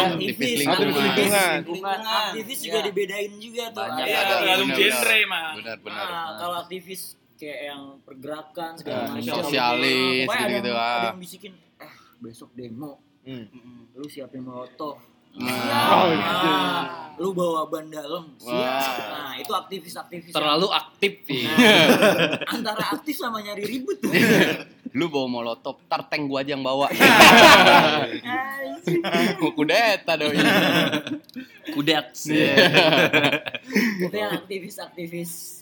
aktivis 0.08 0.48
lingkungan 0.56 0.88
Aktivis 0.88 1.02
lingkungan. 1.04 1.58
Lingkungan. 1.60 1.98
Aktivis 2.00 2.58
juga 2.62 2.78
Iya. 2.78 2.86
dibedain 2.88 3.32
juga 3.36 3.64
tuh. 3.68 3.82
Banyak. 3.82 4.00
Ada 4.00 4.08
Iya, 4.08 4.22
benar, 4.22 4.56
genre, 4.56 4.78
benar. 4.78 5.20
mah. 5.26 5.50
benar 5.52 5.76
benar 5.82 6.04
Nah, 6.06 6.28
kalau 6.38 6.56
aktivis 6.62 7.02
kayak 7.42 7.60
yang 7.66 7.82
pergerakan 8.00 8.70
segala 8.72 9.02
Ah, 9.02 9.10
macam. 9.12 9.34
sosialis 9.36 10.22
Pokoknya 10.22 10.38
ada 10.38 10.46
gitu-gitu 10.46 10.68
yang- 10.68 10.78
lah. 10.78 10.94
Ada 10.94 11.08
yang 11.08 11.18
bisikin, 11.18 11.52
eh 11.76 11.92
besok 12.16 12.50
demo, 12.54 12.92
Hmm. 13.20 13.46
lu 13.92 14.06
siapin 14.06 14.40
molotov. 14.40 15.02
Nah. 15.32 15.48
Oh, 15.90 16.04
gitu. 16.06 16.22
Nah, 16.22 16.84
lu 17.16 17.32
bawa 17.32 17.64
ban 17.66 17.88
dalam. 17.88 18.36
Siap. 18.36 18.94
Nah, 19.08 19.32
itu 19.34 19.48
aktivis-aktivis. 19.50 20.30
Terlalu 20.30 20.68
aktif. 20.70 21.24
Nah, 21.24 21.56
antara 22.54 22.84
aktif 22.92 23.16
sama 23.16 23.40
nyari 23.40 23.64
ribut. 23.66 23.96
lu 24.92 25.08
bawa 25.08 25.26
molotov 25.26 25.78
tar 25.86 26.02
tank 26.04 26.26
gua 26.26 26.40
aja 26.40 26.52
yang 26.52 26.60
bawa 26.60 26.86
mau 29.38 29.50
kudeta 29.50 30.14
doi 30.14 30.36
Kudet. 31.64 32.12
itu 32.12 32.32
yang 34.12 34.30
aktivis-aktivis 34.36 35.60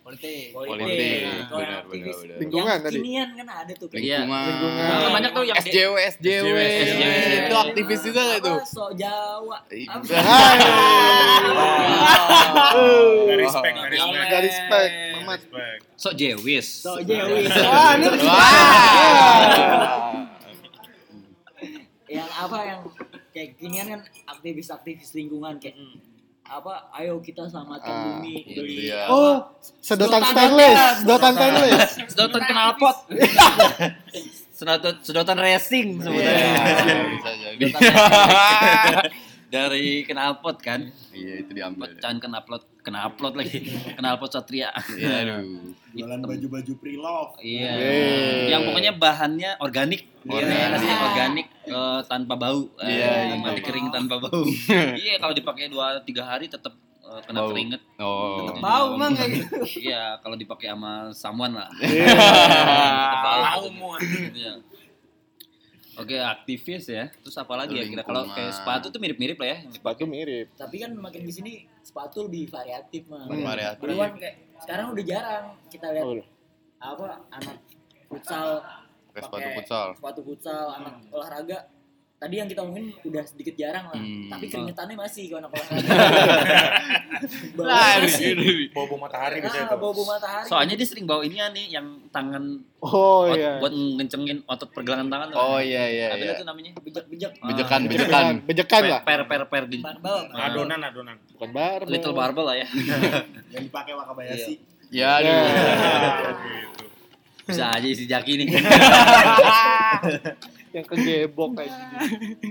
Politik. 0.00 0.52
politik. 0.52 0.80
politik 0.80 1.20
benar 1.20 1.52
benar 1.52 1.78
aktivis 1.82 2.16
benar 2.18 2.36
Lingkungan 2.38 2.76
tadi. 2.78 2.96
kekinian 2.96 3.28
kan 3.34 3.46
ada 3.50 3.72
tuh 3.74 3.86
Iya. 3.90 4.18
lingkungan 4.18 4.42
Lingkungan. 4.46 4.88
Nah, 4.88 5.10
banyak 5.10 5.30
tuh 5.30 5.42
yang 5.44 5.56
SJW 5.58 5.94
SJW 6.16 6.56
SJW. 6.56 7.00
itu 7.44 7.56
aktivis 7.58 8.00
juga 8.02 8.20
gak 8.26 8.40
tuh 8.40 8.56
apa 8.56 8.66
sok 8.66 8.90
Jawa 8.94 9.56
Iya. 9.68 9.94
Respect, 13.36 13.76
respect. 13.90 14.40
Respect, 14.40 14.92
Respect. 15.30 15.80
sok 15.94 16.14
Jewis. 16.14 16.66
sok 16.80 17.00
Jawi 17.02 17.44
Wah, 17.46 17.90
ini 17.94 18.06
Wah. 18.20 19.42
yang 22.08 22.28
apa 22.30 22.58
yang 22.62 22.80
kayak 23.30 23.48
kekinian 23.54 23.86
kan 23.88 24.00
aktivis-aktivis 24.26 25.12
lingkungan 25.12 25.58
kayak 25.58 25.76
apa 26.42 26.88
ayo 26.96 27.20
kita 27.20 27.44
selamatkan 27.44 27.84
Ah, 27.86 28.02
bumi 28.16 28.40
beli 28.48 28.88
iya. 28.88 29.04
apa, 29.04 29.12
Oh, 29.12 29.36
sedotan 29.78 30.24
stainless, 30.24 30.80
sedotan 30.98 31.32
stainless. 31.34 31.90
Sedotan 32.08 32.40
knalpot. 32.42 32.96
sedotan 34.50 34.94
sedotan 35.04 35.36
racing 35.36 35.88
Iya, 35.94 36.04
sebenarnya. 36.08 37.04
bisa 37.12 37.30
jadi 37.36 37.64
Dari 39.48 40.04
knalpot 40.04 40.60
kan. 40.60 40.92
iya 41.16 41.40
itu 41.40 41.56
diambil 41.56 41.96
Jangan 41.96 42.20
knalpot, 42.20 42.62
knalpot 42.84 43.32
lagi. 43.32 43.64
Knalpot 43.96 44.28
Satria. 44.28 44.68
iya 44.92 45.24
aduh 45.24 45.72
Jualan 45.96 46.20
baju-baju 46.20 46.72
pre-love. 46.76 47.32
Iya. 47.40 47.72
Yeay. 47.74 48.52
Yang 48.52 48.60
pokoknya 48.68 48.92
bahannya 49.00 49.50
organik. 49.58 50.04
Organik. 50.28 50.52
Iya, 50.52 50.66
nasi 50.70 50.86
organik 50.92 51.46
eh, 51.64 52.00
tanpa 52.04 52.34
bau. 52.36 52.60
Iya, 52.78 53.10
iya. 53.32 53.34
mati 53.40 53.60
kering 53.64 53.88
tanpa 53.88 54.20
bau. 54.20 54.44
iya, 55.02 55.16
kalau 55.16 55.32
dipakai 55.32 55.72
2 55.72 56.04
3 56.04 56.12
hari 56.22 56.46
tetap 56.46 56.76
eh, 57.02 57.20
kena 57.24 57.40
Bau. 57.40 57.50
keringet. 57.50 57.82
oh 57.98 58.52
Bau 58.60 58.94
emang 58.94 59.16
kayak 59.16 59.30
gitu. 59.42 59.56
Iya, 59.80 60.20
kalau 60.20 60.36
dipakai 60.36 60.68
sama 60.76 61.08
samuan 61.16 61.56
lah. 61.56 61.72
Mau. 63.72 63.96
Iya. 64.36 64.60
Oke, 65.98 66.14
aktivis 66.14 66.86
ya. 66.86 67.10
Terus 67.12 67.34
apa 67.34 67.54
lagi 67.54 67.74
ya 67.74 67.84
kira 67.84 68.02
kalau 68.02 68.22
kayak 68.30 68.54
sepatu 68.54 68.86
tuh 68.86 69.02
mirip-mirip 69.02 69.34
lah 69.34 69.48
ya. 69.48 69.58
Sepatu 69.68 70.06
mirip. 70.06 70.46
tapi 70.54 70.78
kan 70.78 70.94
makin 70.94 71.22
di 71.22 71.32
sini 71.32 71.52
sepatu 71.80 72.24
lebih 72.24 72.46
variatif 72.46 73.10
mah 73.10 73.26
Hmm. 73.26 73.42
Variatif. 73.42 73.82
Dulu 73.82 73.94
kan 73.98 74.12
kayak 74.14 74.34
sekarang 74.58 74.86
udah 74.90 75.04
jarang 75.04 75.44
kita 75.66 75.86
lihat 75.90 76.04
Oh, 76.04 76.22
apa 76.78 77.04
anak 77.28 77.56
futsal 78.06 78.46
Pakai 79.10 79.20
sepatu 79.20 79.48
futsal. 79.52 79.86
sepatu 79.92 80.20
futsal 80.22 80.64
anak 80.72 80.94
olahraga 81.10 81.58
tadi 82.18 82.34
yang 82.34 82.44
kita 82.44 82.60
omongin 82.60 82.92
udah 83.00 83.22
sedikit 83.22 83.54
jarang 83.54 83.86
lah 83.86 83.94
Hmm. 83.94 84.26
tapi 84.26 84.44
keringetannya 84.46 84.94
masih 84.94 85.22
kalau 85.28 85.38
anak 85.40 85.50
olahraga 85.52 85.78
Bau 87.54 87.64
Lah, 87.64 87.98
masih 87.98 88.26
Bobo 88.70 88.94
matahari 88.96 89.38
ah, 89.40 89.72
bau 89.72 89.90
bau 89.90 90.04
matahari 90.04 90.44
Soalnya 90.44 90.74
dia 90.74 90.82
sering 90.82 91.04
bawa 91.04 91.22
ini 91.22 91.38
nih 91.38 91.64
yang 91.72 91.86
tangan 92.08 92.60
Oh 92.78 93.24
ot- 93.24 93.34
iya. 93.34 93.56
buat 93.58 93.70
ngencengin 93.70 94.44
otot 94.44 94.68
pergelangan 94.68 95.08
tangan. 95.08 95.26
tuh. 95.28 95.36
oh 95.36 95.58
iya 95.58 95.82
iya 95.86 96.06
Apa 96.08 96.16
iya 96.20 96.32
itu 96.32 96.44
namanya? 96.44 96.70
bejek-bejek 96.76 97.30
Ah, 97.36 97.46
bejekan 97.48 97.80
bejekan 97.84 97.86
Bejekan, 97.86 98.24
bejekan 98.44 98.82
lah. 98.88 99.00
Per 99.02 99.20
per 99.24 99.42
per 99.46 99.62
di 99.64 99.76
barbel 99.78 100.16
Ah, 100.28 100.48
Adonan, 100.48 100.80
adonan. 100.80 101.16
Bukan 101.32 101.50
barbel. 101.50 101.88
Little 101.88 102.12
barbel 102.12 102.44
lah 102.44 102.54
ya. 102.56 102.66
Yang 103.54 103.62
dipakai 103.66 103.92
Wakabayashi. 103.94 104.54
ya 104.90 105.08
aduh 105.16 105.42
Bisa 107.44 107.64
aja 107.72 107.86
si 107.88 108.04
Jaki 108.04 108.32
nih. 108.36 108.46
Yang 110.74 110.86
kegebok 110.90 111.50
kayak 111.56 111.72
gini. 111.72 112.50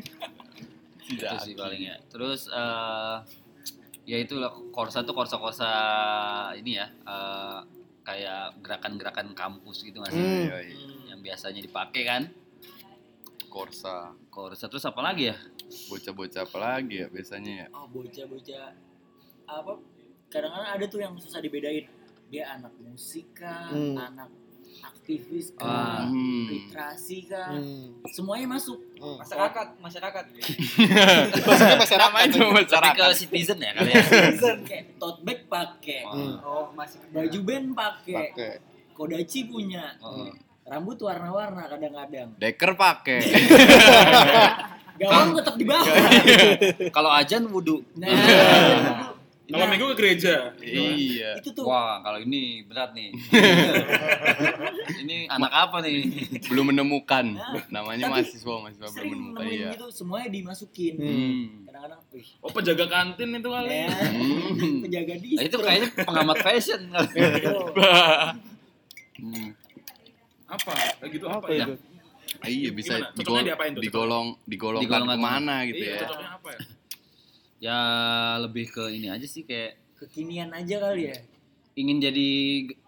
itu 1.08 1.36
sih 1.44 1.54
paling 1.56 1.82
ya. 1.88 1.96
Terus 2.12 2.52
eh 2.52 3.16
ya 4.08 4.18
itulah 4.20 4.52
korsa 4.72 5.04
tuh 5.04 5.12
korsa-korsa 5.12 5.70
ini 6.56 6.80
ya 6.80 6.88
eh, 6.88 7.60
kayak 8.04 8.64
gerakan-gerakan 8.64 9.36
kampus 9.36 9.84
gitu 9.84 10.00
nggak 10.00 10.12
sih? 10.12 10.20
Hmm. 10.20 10.44
Iya, 10.48 10.58
iya. 10.64 10.78
Yang 11.16 11.20
biasanya 11.24 11.62
dipakai 11.62 12.04
kan. 12.04 12.24
Korsa 13.48 14.12
Korsa 14.30 14.68
terus 14.68 14.84
apa 14.86 15.00
lagi 15.02 15.32
ya? 15.32 15.38
bocah-bocah 15.68 16.48
apa 16.48 16.58
lagi 16.60 17.04
ya 17.04 17.08
biasanya 17.12 17.54
ya 17.64 17.68
oh 17.76 17.88
bocah-bocah 17.92 18.72
apa 19.48 19.72
kadang-kadang 20.32 20.70
ada 20.80 20.86
tuh 20.88 21.00
yang 21.04 21.14
susah 21.20 21.44
dibedain 21.44 21.88
dia 22.28 22.56
anak 22.56 22.72
musik 22.80 23.36
kan 23.36 23.72
Hmm. 23.72 23.96
anak 24.00 24.32
aktivis 24.90 25.52
Ah. 25.54 26.02
kan 26.02 26.10
Hmm. 26.10 26.46
literasi 26.48 27.18
kan 27.24 27.54
Hmm. 27.54 28.00
semuanya 28.08 28.48
masuk 28.50 28.80
Hmm. 28.96 29.18
Masyarakat, 29.18 29.68
masyarakat. 29.78 30.24
Maksudnya 31.46 31.78
masyarakat. 31.78 32.10
namanya 32.10 32.28
cuma 32.32 32.50
masyarakat 32.58 32.96
ke 32.98 33.16
citizen 33.16 33.58
ya 33.58 33.72
kali 33.72 33.92
ya. 33.92 34.04
kayak 34.68 34.84
tote 34.96 35.20
bag 35.22 35.40
pakai 35.46 36.02
Hmm. 36.04 36.36
Oh, 36.42 36.72
masih 36.72 36.98
baju 37.08 37.40
band 37.42 37.68
pakai 37.74 38.26
kodachi 38.92 39.46
punya 39.46 39.94
Oh. 40.00 40.28
rambut 40.64 40.98
warna-warna 40.98 41.64
kadang-kadang 41.66 42.34
deker 42.36 42.74
pakai 42.74 43.20
gawang 45.00 45.30
tetap 45.34 45.54
di 45.54 45.64
bawah 45.64 45.86
Kalau 46.90 47.12
ajan 47.12 47.46
wudhu. 47.46 47.86
nah, 47.94 49.14
Kalau 49.48 49.64
nah, 49.64 49.72
minggu 49.72 49.86
ke 49.88 49.96
gereja. 49.96 50.52
iya 50.60 51.40
itu 51.40 51.50
tuh 51.50 51.64
Wah, 51.64 52.04
kalau 52.04 52.20
ini 52.20 52.68
berat 52.68 52.92
nih. 52.92 53.16
ini 55.02 55.24
anak 55.28 55.48
apa 55.50 55.78
nih? 55.80 56.04
belum 56.46 56.72
menemukan 56.72 57.26
Nah, 57.32 57.64
namanya 57.70 58.08
tapi 58.08 58.14
mahasiswa 58.20 58.54
mahasiswa 58.58 58.80
belum 58.82 58.94
sering 58.94 59.12
menemukan 59.14 59.44
iya 59.46 59.70
gitu 59.72 59.88
semuanya 59.90 60.28
dimasukin 60.30 60.94
Hmm. 60.98 61.46
kadang-kadang 61.64 62.02
wih 62.12 62.28
Oh, 62.40 62.50
penjaga 62.50 62.86
kantin 62.88 63.30
itu 63.34 63.50
kali. 63.50 63.72
ya, 63.72 63.88
Hmm. 63.88 64.80
penjaga 64.82 65.14
Nah, 65.14 65.22
distro 65.22 65.46
itu 65.46 65.58
kayaknya 65.58 65.90
pengamat 66.02 66.38
fashion. 66.42 66.82
Betul. 66.92 67.64
Hmm. 69.18 69.48
Apa? 70.46 70.72
Kayak 70.98 71.10
gitu 71.10 71.26
apa, 71.26 71.40
Apa 71.42 71.52
ya? 71.52 71.66
itu? 71.66 71.74
Ah, 72.38 72.50
iya 72.50 72.70
bisa 72.70 72.94
Gimana? 72.94 73.08
Cocoknya 73.10 73.24
digol- 73.34 73.48
diapain 73.48 73.72
tuh? 73.72 73.82
digolong 73.82 74.28
digolongkan 74.44 74.84
Digolongkan 74.84 75.16
ke 75.16 75.26
mana 75.26 75.56
gitu 75.66 75.80
Iya, 75.80 75.90
ya 75.90 76.00
cocoknya 76.04 76.30
apa 76.34 76.50
ya? 76.52 76.60
Ya 77.58 77.80
lebih 78.38 78.70
ke 78.70 78.94
ini 78.94 79.10
aja 79.10 79.26
sih 79.26 79.42
kayak 79.42 79.82
kekinian 79.98 80.54
aja 80.54 80.78
kali 80.78 81.10
ya? 81.10 81.18
ingin 81.78 82.02
jadi 82.02 82.30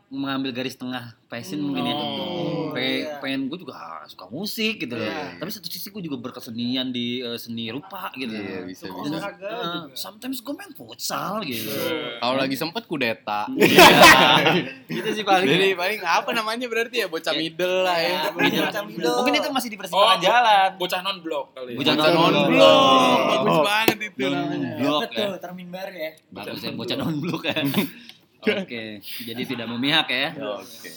mengambil 0.10 0.50
garis 0.52 0.74
tengah 0.74 1.13
fashion 1.24 1.62
mungkin 1.62 1.84
ya. 1.84 1.93
Oh, 1.93 2.69
Pe- 2.69 2.82
iya. 3.04 3.17
pengen 3.17 3.45
gue 3.45 3.58
juga 3.58 3.78
suka 4.04 4.26
musik 4.26 4.78
gitu 4.80 4.93
loh. 4.93 5.06
Iya. 5.06 5.38
Tapi 5.38 5.50
satu 5.50 5.65
sisi 5.65 5.88
gue 5.88 6.02
juga 6.02 6.17
berkesenian 6.17 6.89
di 6.89 7.19
eh, 7.19 7.36
seni 7.36 7.69
rupa 7.69 8.10
gitu. 8.13 8.34
Iya, 8.34 8.65
bisa, 8.65 8.86
Suka 8.86 9.06
bisa. 9.06 9.30
Dan, 9.32 9.38
eh, 9.38 9.82
sometimes 9.93 10.38
gue 10.39 10.50
main 10.52 10.72
futsal 10.72 11.41
gitu. 11.43 11.69
kalau 12.17 12.36
lagi 12.36 12.56
sempet 12.56 12.84
kudeta 12.84 13.45
gitu 14.89 15.10
sih 15.12 15.22
paling. 15.22 15.45
jadi 15.45 15.67
paling 15.74 16.00
apa 16.02 16.30
namanya 16.32 16.65
berarti 16.65 16.95
ya 17.00 17.08
bocah 17.08 17.34
middle 17.34 17.86
lah 17.86 17.98
ya 17.98 18.34
Iya. 18.39 18.65
Macam 18.65 18.84
itu. 18.88 19.06
Mungkin 19.06 19.34
itu 19.36 19.48
masih 19.52 19.67
di 19.67 19.76
Oh, 19.76 19.80
persimpangan 19.80 20.19
jalan. 20.19 20.69
Bocah 20.76 21.00
non 21.00 21.17
blok 21.19 21.45
kali. 21.54 21.72
ya? 21.72 21.78
Bocah 21.78 21.93
bocah 21.95 22.10
non 22.10 22.22
non-blok. 22.26 22.50
blok 22.50 23.19
bagus 23.30 23.50
Oh. 23.52 23.63
banget 23.63 23.98
itu 24.02 24.26
namanya 24.26 24.72
Blok 24.76 25.00
betul 25.04 25.30
ya. 25.30 25.38
termin 25.38 25.67
baru 25.69 25.93
ya 25.93 26.12
Bagus 26.30 26.60
ya 26.60 26.72
bocah 26.72 26.95
non 26.98 27.15
blok 27.19 27.41
ya. 27.45 27.56
Oke, 28.39 28.84
jadi 29.19 29.41
tidak 29.43 29.67
memihak 29.67 30.08
ya. 30.08 30.30
oke 30.32 30.91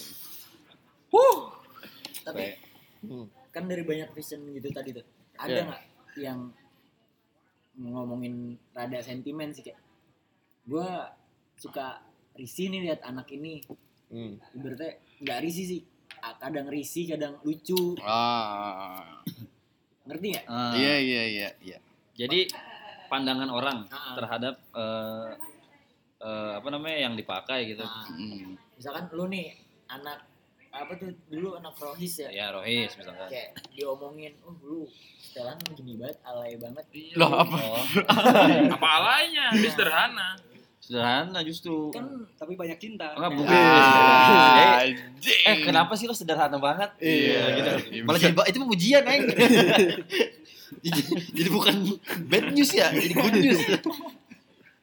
tapi 2.22 2.54
Hmm. 3.02 3.26
kan 3.50 3.66
dari 3.66 3.82
banyak 3.82 4.14
fashion 4.14 4.46
gitu 4.48 4.70
tadi 4.70 4.94
tuh 4.94 5.02
ada 5.34 5.50
Iya. 5.50 5.62
nggak 5.66 5.82
yang 6.16 6.38
ngomongin 7.74 8.34
rada 8.70 9.02
sentimen 9.02 9.50
sih 9.50 9.66
kayak 9.66 9.80
gua 10.64 11.10
suka 11.58 11.98
risih 12.32 12.70
nih 12.70 12.86
lihat 12.86 13.02
anak 13.02 13.26
ini 13.28 13.58
Hmm. 14.06 14.38
ibaratnya 14.52 15.02
nggak 15.18 15.40
risih 15.42 15.66
sih 15.66 15.82
Ah, 16.22 16.38
kadang 16.38 16.70
risih 16.70 17.10
kadang 17.10 17.34
lucu 17.42 17.98
ah 17.98 19.02
Ngerti 20.04 20.26
nggak? 20.30 20.46
Ah, 20.46 20.70
Iya 20.72 20.94
iya 21.00 21.22
iya 21.26 21.48
iya. 21.58 21.78
Jadi 22.14 22.46
pandangan 23.08 23.50
orang 23.50 23.90
Ah. 23.90 24.14
terhadap 24.14 24.54
eh, 24.72 25.30
eh, 26.22 26.52
apa 26.54 26.68
namanya 26.68 26.98
yang 27.00 27.14
dipakai 27.14 27.66
gitu. 27.68 27.82
Nah, 27.82 28.06
Mm. 28.08 28.54
misalkan 28.74 29.10
lu 29.10 29.26
nih 29.26 29.52
anak 29.86 30.22
apa 30.70 30.96
tuh 30.96 31.12
dulu 31.26 31.52
anak 31.54 31.76
rohis 31.76 32.16
ya 32.16 32.32
Ya 32.32 32.46
Rohis 32.48 32.96
misalkan. 32.96 33.28
kayak 33.28 33.52
diomongin 33.70 34.32
oh 34.40 34.56
lu 34.58 34.88
setelan 35.20 35.60
gini 35.68 36.00
banget 36.00 36.16
alay 36.22 36.56
banget 36.56 36.84
Loh 37.12 37.28
apa? 37.30 37.56
Oh, 37.60 37.84
Apa 38.74 38.86
alanya? 38.94 39.52
Dia 39.52 39.68
sederhana. 39.68 40.32
sederhana 40.78 41.38
justru. 41.42 41.90
kan 41.90 42.08
Tapi 42.34 42.56
banyak 42.56 42.74
cinta. 42.76 43.12
Enggak 43.12 43.32
bukan. 43.34 43.52
Ah, 43.52 44.80
Eh, 44.80 44.96
eh 45.44 45.56
kenapa 45.60 45.92
sih 45.92 46.04
lo 46.04 46.12
sederhana 46.12 46.56
banget? 46.56 46.88
Iya. 46.98 47.42
gitu. 47.54 47.70
Malah 48.02 48.18
jadi 48.18 48.34
itu 48.48 48.56
pujian, 48.64 49.02
Neng. 49.02 49.22
jadi, 50.84 51.00
jadi 51.30 51.48
bukan 51.48 51.74
bad 52.26 52.46
news 52.50 52.72
ya, 52.72 52.88
jadi 52.90 53.12
good 53.12 53.36
news. 53.36 53.60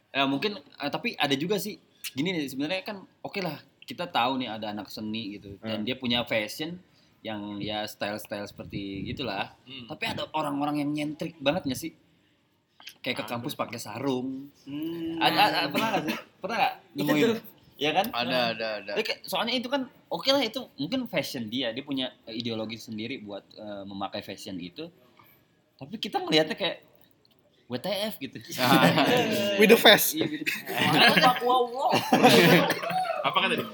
Ya 0.10 0.26
mungkin 0.26 0.58
eh, 0.58 0.91
tapi 0.91 1.13
ada 1.17 1.36
juga 1.38 1.62
sih 1.62 1.78
gini 2.15 2.34
nih 2.34 2.50
sebenarnya 2.50 2.82
kan 2.82 2.98
oke 3.22 3.39
lah 3.41 3.58
kita 3.86 4.06
tahu 4.10 4.41
nih 4.41 4.50
ada 4.50 4.69
anak 4.69 4.89
seni 4.89 5.38
gitu 5.38 5.58
dan 5.62 5.82
dia 5.82 5.98
punya 5.98 6.22
fashion 6.26 6.78
yang 7.19 7.60
ya 7.60 7.84
style-style 7.84 8.48
seperti 8.48 9.04
gitulah. 9.12 9.52
Hmm. 9.67 9.91
Tapi 9.91 10.04
ada 10.08 10.24
orang-orang 10.32 10.80
yang 10.86 10.89
nyentrik 10.95 11.36
banget 11.43 11.67
gak 11.67 11.80
sih? 11.80 11.91
Kayak 13.04 13.17
ke 13.19 13.24
Ada. 13.28 13.32
kampus 13.36 13.54
pakai 13.60 13.80
sarung. 13.80 14.48
Hmm. 14.63 15.19
Ada, 15.19 15.67
ada 15.67 15.67
pernah 15.67 15.88
gak 16.00 16.04
sih? 16.08 16.15
Pernah 16.39 16.58
gak 16.63 16.74
nemuin? 16.95 17.30
Ya 17.80 17.91
kan? 17.95 18.06
Ada 18.12 18.38
ada 18.56 18.67
ada. 18.84 18.91
Kayak- 19.04 19.24
soalnya 19.28 19.56
itu 19.56 19.67
kan 19.67 19.88
oke 20.08 20.30
lah 20.32 20.43
itu 20.43 20.63
mungkin 20.80 21.08
fashion 21.12 21.48
dia 21.52 21.76
dia 21.76 21.84
punya 21.84 22.12
eh, 22.24 22.39
ideologi 22.39 22.80
sendiri 22.80 23.19
buat 23.19 23.43
eh, 23.56 23.84
memakai 23.84 24.24
fashion 24.24 24.56
itu 24.60 24.88
tapi 25.80 25.95
kita 25.95 26.19
melihatnya 26.19 26.60
kayak 26.60 26.84
WTF 27.70 28.18
gitu 28.18 28.42
With 29.62 29.70
the 29.70 29.78
face. 29.78 30.18
Iya, 30.18 30.26
gitu. 30.26 30.44
Pak 31.26 31.46
wow 31.46 31.70
wow 31.70 31.94
Apa 33.22 33.38
kan 33.46 33.48
tadi? 33.54 33.62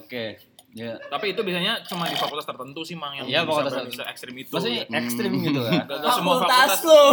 oke 0.00 0.24
ya 0.70 0.94
Tapi 1.02 1.32
itu 1.32 1.40
biasanya 1.40 1.80
cuma 1.82 2.04
di 2.04 2.14
fakultas 2.14 2.44
tertentu 2.44 2.76
sih 2.82 2.92
mang 2.92 3.08
yang 3.12 3.24
Iya, 3.24 3.40
bisa, 3.40 3.48
fakultas 3.50 3.72
bisa 3.72 3.80
tertentu. 3.98 4.02
ekstrim 4.08 4.34
itu. 4.36 4.50
maksudnya 4.50 4.82
Hmm. 4.84 4.96
ekstrim 4.96 5.30
gitu 5.38 5.60
ya 5.60 5.70
Gak, 5.80 5.86
gak 5.96 6.12
semua 6.12 6.34
fakultas 6.36 6.68
fakultas, 6.68 6.80
lu 6.82 7.00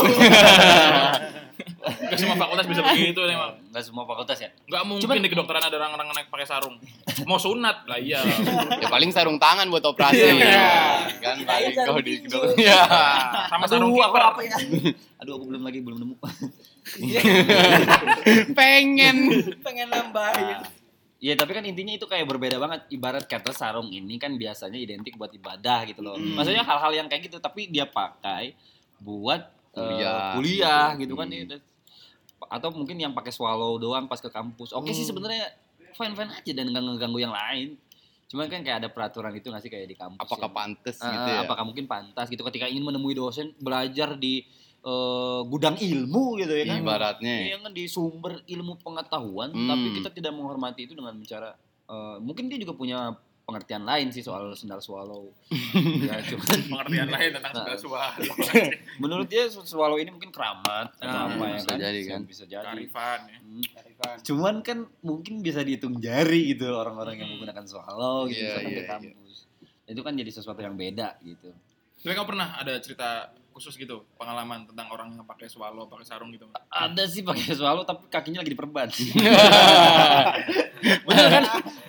gak 2.06 2.18
semua 2.18 2.36
fakultas 2.36 2.66
bisa 2.66 2.82
begitu 2.84 3.20
emang. 3.26 3.52
nggak 3.66 3.82
semua 3.82 4.04
fakultas 4.04 4.38
ya 4.38 4.50
Gak 4.66 4.82
mungkin 4.84 5.04
Cuman- 5.06 5.20
di 5.20 5.30
kedokteran 5.30 5.62
ada 5.62 5.76
orang-orang 5.78 6.06
naik 6.12 6.28
pakai 6.28 6.44
sarung. 6.44 6.76
Mau 7.26 7.38
sunat 7.38 7.86
lah 7.86 7.98
iya. 7.98 8.20
Ya 8.76 8.86
paling 8.88 9.10
sarung 9.10 9.38
tangan 9.38 9.66
buat 9.66 9.82
operasi. 9.82 10.36
Iya. 10.36 10.68
Kan 11.16 11.38
Kirain 11.38 11.46
paling 11.46 11.74
kau 11.80 11.98
di 11.98 12.12
tinju. 12.20 12.38
Iya. 12.58 12.80
Sama 13.48 13.66
sarung 13.66 13.90
aduh 13.90 14.02
aku 14.02 14.12
kiper. 14.12 14.22
apa 14.26 14.40
ya 14.42 14.56
aduh 15.16 15.32
aku 15.34 15.44
belum 15.48 15.62
lagi 15.64 15.80
belum 15.80 15.96
nemu 15.98 16.16
Pengen. 18.54 19.16
pengen 19.60 19.88
nambahin 19.88 20.58
Iya 21.26 21.34
tapi 21.34 21.52
kan 21.52 21.66
intinya 21.66 21.90
itu 21.90 22.06
kayak 22.06 22.22
berbeda 22.24 22.62
banget 22.62 22.86
ibarat 22.88 23.26
kata 23.26 23.50
sarung 23.50 23.90
ini 23.90 24.16
kan 24.16 24.30
biasanya 24.36 24.78
identik 24.78 25.18
buat 25.18 25.34
ibadah 25.34 25.82
gitu 25.84 26.00
loh 26.00 26.14
Hmm. 26.14 26.38
maksudnya 26.38 26.62
hal-hal 26.62 26.94
yang 26.94 27.08
kayak 27.08 27.26
gitu 27.26 27.38
tapi 27.40 27.66
dia 27.66 27.84
pakai 27.84 28.54
buat 29.00 29.42
eh, 29.74 29.82
Kuliah. 29.82 30.32
kuliah 30.32 30.88
gitu 30.96 31.14
kan 31.14 31.26
Hmm. 31.26 31.50
ya. 31.50 31.58
atau 32.48 32.70
mungkin 32.70 32.94
yang 32.96 33.10
pakai 33.12 33.34
swallow 33.34 33.76
doang 33.76 34.06
pas 34.06 34.16
ke 34.16 34.30
kampus 34.30 34.70
oke 34.72 34.86
sih 34.88 35.02
Hmm. 35.02 35.18
sebenarnya 35.18 35.50
fine 35.92 36.14
fine 36.14 36.30
aja 36.32 36.52
dan 36.54 36.66
nggak 36.70 36.84
ngeganggu 36.86 37.20
yang 37.20 37.34
lain 37.34 37.74
cuman 38.26 38.46
kan 38.46 38.62
kayak 38.62 38.78
ada 38.80 38.90
peraturan 38.90 39.34
itu 39.34 39.48
nggak 39.48 39.60
sih 39.60 39.72
kayak 39.72 39.88
di 39.88 39.96
kampus 39.96 40.22
Apakah 40.22 40.46
yang- 40.46 40.54
pantas 40.54 40.98
Ah, 41.00 41.10
gitu 41.10 41.30
ya? 41.32 41.40
apakah 41.42 41.64
mungkin 41.64 41.86
pantas 41.86 42.28
gitu 42.28 42.46
ketika 42.46 42.66
ingin 42.66 42.84
menemui 42.84 43.14
dosen 43.14 43.50
belajar 43.58 44.14
di 44.14 44.46
eh, 44.86 45.42
gudang 45.44 45.76
ilmu 45.76 46.38
gitu 46.38 46.54
ya 46.54 46.66
kan 46.68 46.78
Ibaratnya. 46.80 47.36
Iya 47.44 47.58
kan 47.58 47.72
di 47.72 47.86
sumber 47.86 48.46
ilmu 48.46 48.78
pengetahuan, 48.80 49.50
Hmm. 49.50 49.66
tapi 49.66 49.88
kita 49.96 50.10
tidak 50.12 50.32
menghormati 50.32 50.86
itu 50.86 50.94
dengan 50.94 51.16
bicara 51.16 51.58
eh, 51.86 52.18
mungkin 52.18 52.46
dia 52.46 52.58
juga 52.58 52.74
punya 52.74 53.14
pengertian 53.46 53.82
lain 53.82 54.10
sih 54.10 54.22
soal 54.22 54.54
sendal 54.54 54.82
swallow. 54.82 55.30
ya, 56.02 56.18
cuman 56.24 56.50
Pengertian 56.72 57.10
lain 57.10 57.30
tentang 57.32 57.52
Nah. 57.52 57.62
sendal 57.62 57.78
swallow. 57.78 58.34
menurut 59.02 59.28
dia 59.28 59.46
swallow 59.50 59.98
ini 59.98 60.10
mungkin 60.10 60.30
keramat 60.30 60.98
atau 60.98 61.06
Ah, 61.08 61.30
apa 61.30 61.44
ya 61.44 61.54
bisa 61.56 61.68
kan? 61.68 61.78
jadi 61.80 62.00
kan. 62.06 62.20
Bisa 62.26 62.44
jadi. 62.46 62.66
Karifan 62.66 63.20
ya. 63.26 63.38
Hmm. 63.38 63.62
Cuman 64.24 64.56
kan 64.60 64.78
mungkin 65.00 65.40
bisa 65.40 65.62
dihitung 65.62 65.98
jari 66.00 66.54
gitu 66.54 66.70
orang-orang 66.70 67.16
yang 67.16 67.30
Hmm. 67.30 67.34
menggunakan 67.38 67.66
swallow 67.66 68.26
gitu 68.28 68.42
misalkan 68.44 68.66
iya, 68.68 68.78
di 68.78 68.86
kampus. 68.88 69.36
Itu 69.86 70.02
kan 70.02 70.14
jadi 70.16 70.32
sesuatu 70.32 70.62
yang 70.62 70.74
beda 70.74 71.22
gitu. 71.22 71.54
Tapi 72.02 72.14
kamu 72.14 72.28
pernah 72.28 72.50
ada 72.56 72.74
cerita 72.78 73.30
khusus 73.56 73.80
gitu 73.80 74.04
pengalaman 74.20 74.68
tentang 74.68 74.92
orang 74.92 75.16
yang 75.16 75.24
pakai 75.24 75.48
swallow, 75.48 75.88
pakai 75.88 76.04
sarung 76.04 76.28
gitu? 76.30 76.44
Ada 76.68 77.08
sih 77.08 77.24
pakai 77.24 77.56
swallow 77.56 77.88
tapi 77.88 78.12
kakinya 78.12 78.44
lagi 78.44 78.52
diperban. 78.52 78.92
Bener 81.08 81.26
kan? 81.32 81.44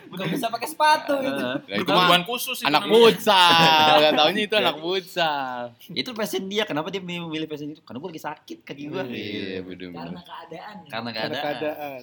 udah 0.07 0.27
bisa 0.31 0.47
pakai 0.49 0.69
sepatu 0.71 1.19
gitu 1.19 1.43
Lah, 1.43 1.59
itu 1.67 1.91
Bukan 1.91 2.23
khusus 2.25 2.63
itu 2.63 2.71
anak 2.71 2.87
futsal. 2.87 3.99
Gak 4.01 4.15
taunya 4.15 4.43
itu 4.47 4.57
anak 4.57 4.77
futsal. 4.79 5.75
itu 5.93 6.11
passion 6.15 6.47
dia 6.47 6.63
kenapa 6.63 6.89
dia 6.89 7.03
memilih 7.03 7.45
passion 7.45 7.75
itu 7.75 7.83
karena 7.83 7.99
gue 7.99 8.11
lagi 8.15 8.23
sakit 8.23 8.59
kaki 8.63 8.85
gue 8.87 9.03
Iya, 9.11 9.61
bener 9.67 9.91
karena 9.93 10.21
keadaan 10.23 10.75
karena 10.87 10.89
Karena 10.89 11.11
keadaan 11.13 11.43
keadaan. 11.43 12.03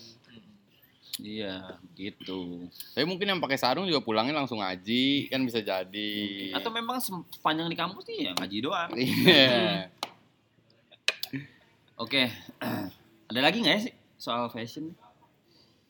Iya 1.19 1.77
gitu. 1.93 2.65
Tapi 2.93 3.05
mungkin 3.05 3.29
yang 3.29 3.37
pakai 3.37 3.53
sarung 3.53 3.85
juga 3.85 4.01
pulangnya 4.01 4.33
langsung 4.33 4.57
ngaji, 4.57 5.29
kan 5.29 5.45
bisa 5.45 5.61
jadi. 5.61 6.13
atau 6.53 6.69
memang 6.69 6.97
sepanjang 6.97 7.69
di 7.69 7.77
kampus 7.77 8.03
nih 8.07 8.19
ya 8.25 8.31
ngaji 8.33 8.57
doang. 8.59 8.89
Iya. 8.97 9.93
oke 11.95 12.21
ada 13.29 13.39
lagi 13.39 13.61
nggak 13.61 13.75
ya 13.75 13.81
sih 13.85 13.93
soal 14.17 14.49
fashion? 14.49 14.93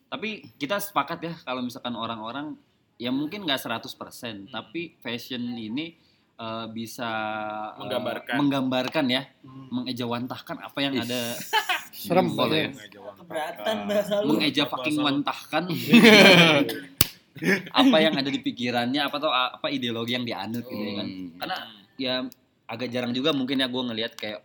Tapi 0.08 0.46
kita 0.56 0.78
sepakat 0.78 1.20
ya 1.22 1.34
kalau 1.42 1.64
misalkan 1.64 1.96
orang-orang 1.96 2.54
ya 2.98 3.10
mungkin 3.10 3.42
nggak 3.44 3.58
100% 3.58 3.90
tapi 4.48 4.94
fashion 5.02 5.42
ini 5.58 5.98
eh, 6.36 6.66
bisa 6.70 7.10
eh, 7.74 7.80
Menggambarkan. 7.82 8.36
menggambarkan 8.38 9.06
ya 9.10 9.24
mengejawantahkan 9.44 10.58
apa 10.62 10.78
yang 10.80 10.94
ada 11.00 11.34
Serem 11.94 12.34
banget. 12.34 12.74
keberatan 13.14 13.78
bahasa 13.86 14.14
lu. 14.20 14.36
Mengeja 14.36 14.66
fucking 14.66 14.98
wantahkan 14.98 15.64
apa 17.74 17.98
yang 17.98 18.14
ada 18.14 18.30
di 18.30 18.40
pikirannya 18.40 19.02
apa 19.02 19.16
atau 19.18 19.32
apa 19.32 19.68
ideologi 19.68 20.14
yang 20.14 20.24
dianut 20.24 20.64
gitu 20.64 20.78
ya 20.80 20.94
kan. 20.96 21.08
Hmm. 21.08 21.30
karena 21.40 21.58
ya 21.96 22.16
agak 22.66 22.88
jarang 22.90 23.12
juga 23.12 23.34
mungkin 23.34 23.58
ya 23.58 23.68
gue 23.68 23.84
ngelihat 23.84 24.14
kayak 24.14 24.40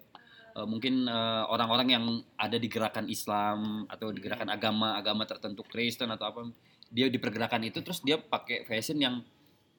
eh, 0.55 0.67
mungkin 0.67 1.05
eh, 1.05 1.43
orang-orang 1.47 1.89
yang 1.89 2.05
ada 2.35 2.57
di 2.57 2.67
gerakan 2.67 3.07
Islam 3.07 3.85
atau 3.87 4.09
di 4.09 4.21
gerakan 4.21 4.49
agama 4.49 4.97
agama 4.97 5.25
tertentu 5.25 5.63
Kristen 5.65 6.09
atau 6.09 6.27
apa 6.27 6.41
dia 6.89 7.13
di 7.13 7.21
pergerakan 7.21 7.69
itu 7.69 7.85
terus 7.85 8.01
dia 8.01 8.17
pakai 8.17 8.65
fashion 8.65 8.97
yang 8.97 9.21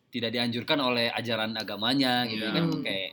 tidak 0.10 0.30
dianjurkan 0.30 0.78
oleh 0.78 1.10
ajaran 1.10 1.54
agamanya 1.54 2.26
gitu 2.26 2.46
Iya. 2.46 2.54
kan. 2.54 2.66
Kayak 2.82 3.10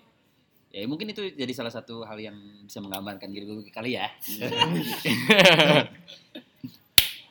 ya 0.70 0.84
mungkin 0.84 1.10
itu 1.10 1.32
jadi 1.32 1.52
salah 1.54 1.72
satu 1.72 2.04
hal 2.04 2.18
yang 2.18 2.36
bisa 2.66 2.82
menggambarkan 2.82 3.30
gitu 3.32 3.64
kali 3.72 3.96
ya 3.96 4.10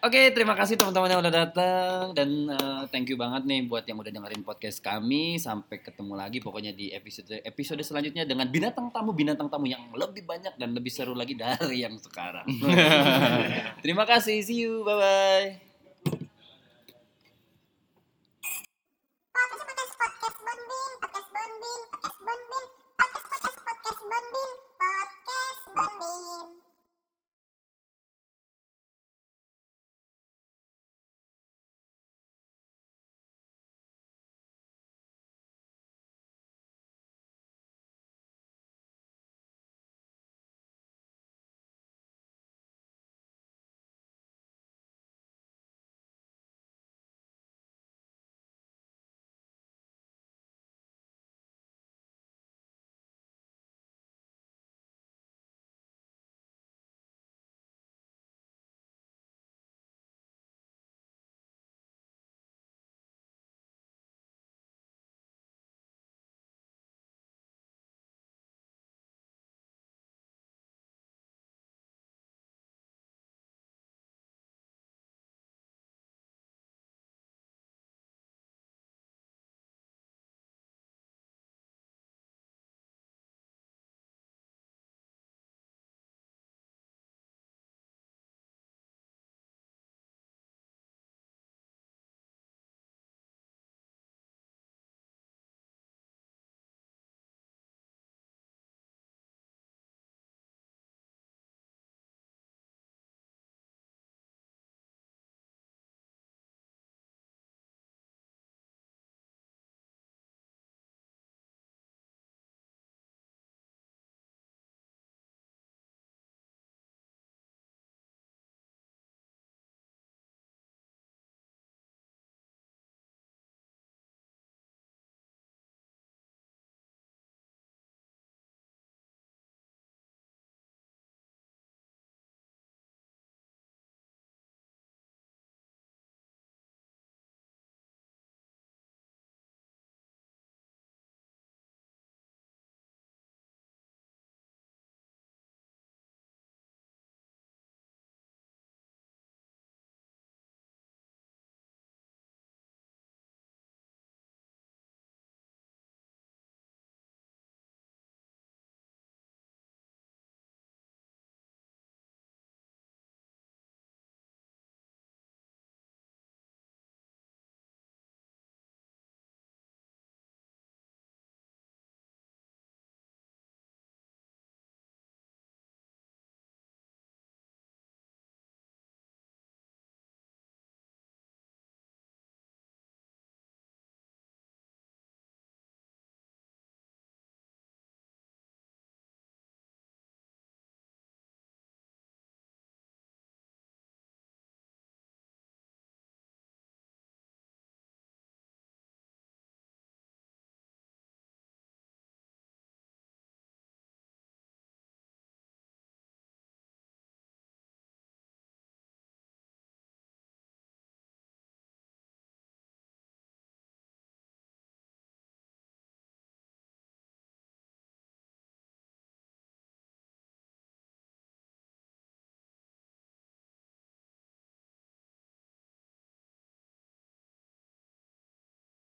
Oke, 0.06 0.30
terima 0.38 0.54
kasih 0.54 0.78
teman-teman 0.78 1.18
yang 1.18 1.22
udah 1.26 1.34
datang 1.34 2.14
dan 2.14 2.30
eh, 2.46 2.84
thank 2.94 3.10
you 3.10 3.18
banget 3.18 3.42
nih 3.50 3.66
buat 3.66 3.90
yang 3.90 3.98
udah 3.98 4.14
dengerin 4.14 4.46
podcast 4.46 4.78
kami. 4.78 5.42
Sampai 5.42 5.82
ketemu 5.82 6.14
lagi 6.14 6.38
pokoknya 6.38 6.78
di 6.78 6.94
episode 6.94 7.42
episode 7.42 7.82
selanjutnya 7.82 8.22
dengan 8.22 8.46
binatang 8.46 8.94
tamu 8.94 9.18
binatang 9.18 9.50
tamu 9.50 9.66
yang 9.66 9.82
lebih 9.98 10.22
banyak 10.22 10.54
dan 10.62 10.78
lebih 10.78 10.94
seru 10.94 11.18
lagi 11.18 11.34
dari 11.34 11.82
yang 11.82 11.98
sekarang. 11.98 12.46
terima 13.82 14.06
kasih, 14.06 14.46
see 14.46 14.62
you, 14.62 14.86
bye 14.86 14.94
bye. 14.94 15.65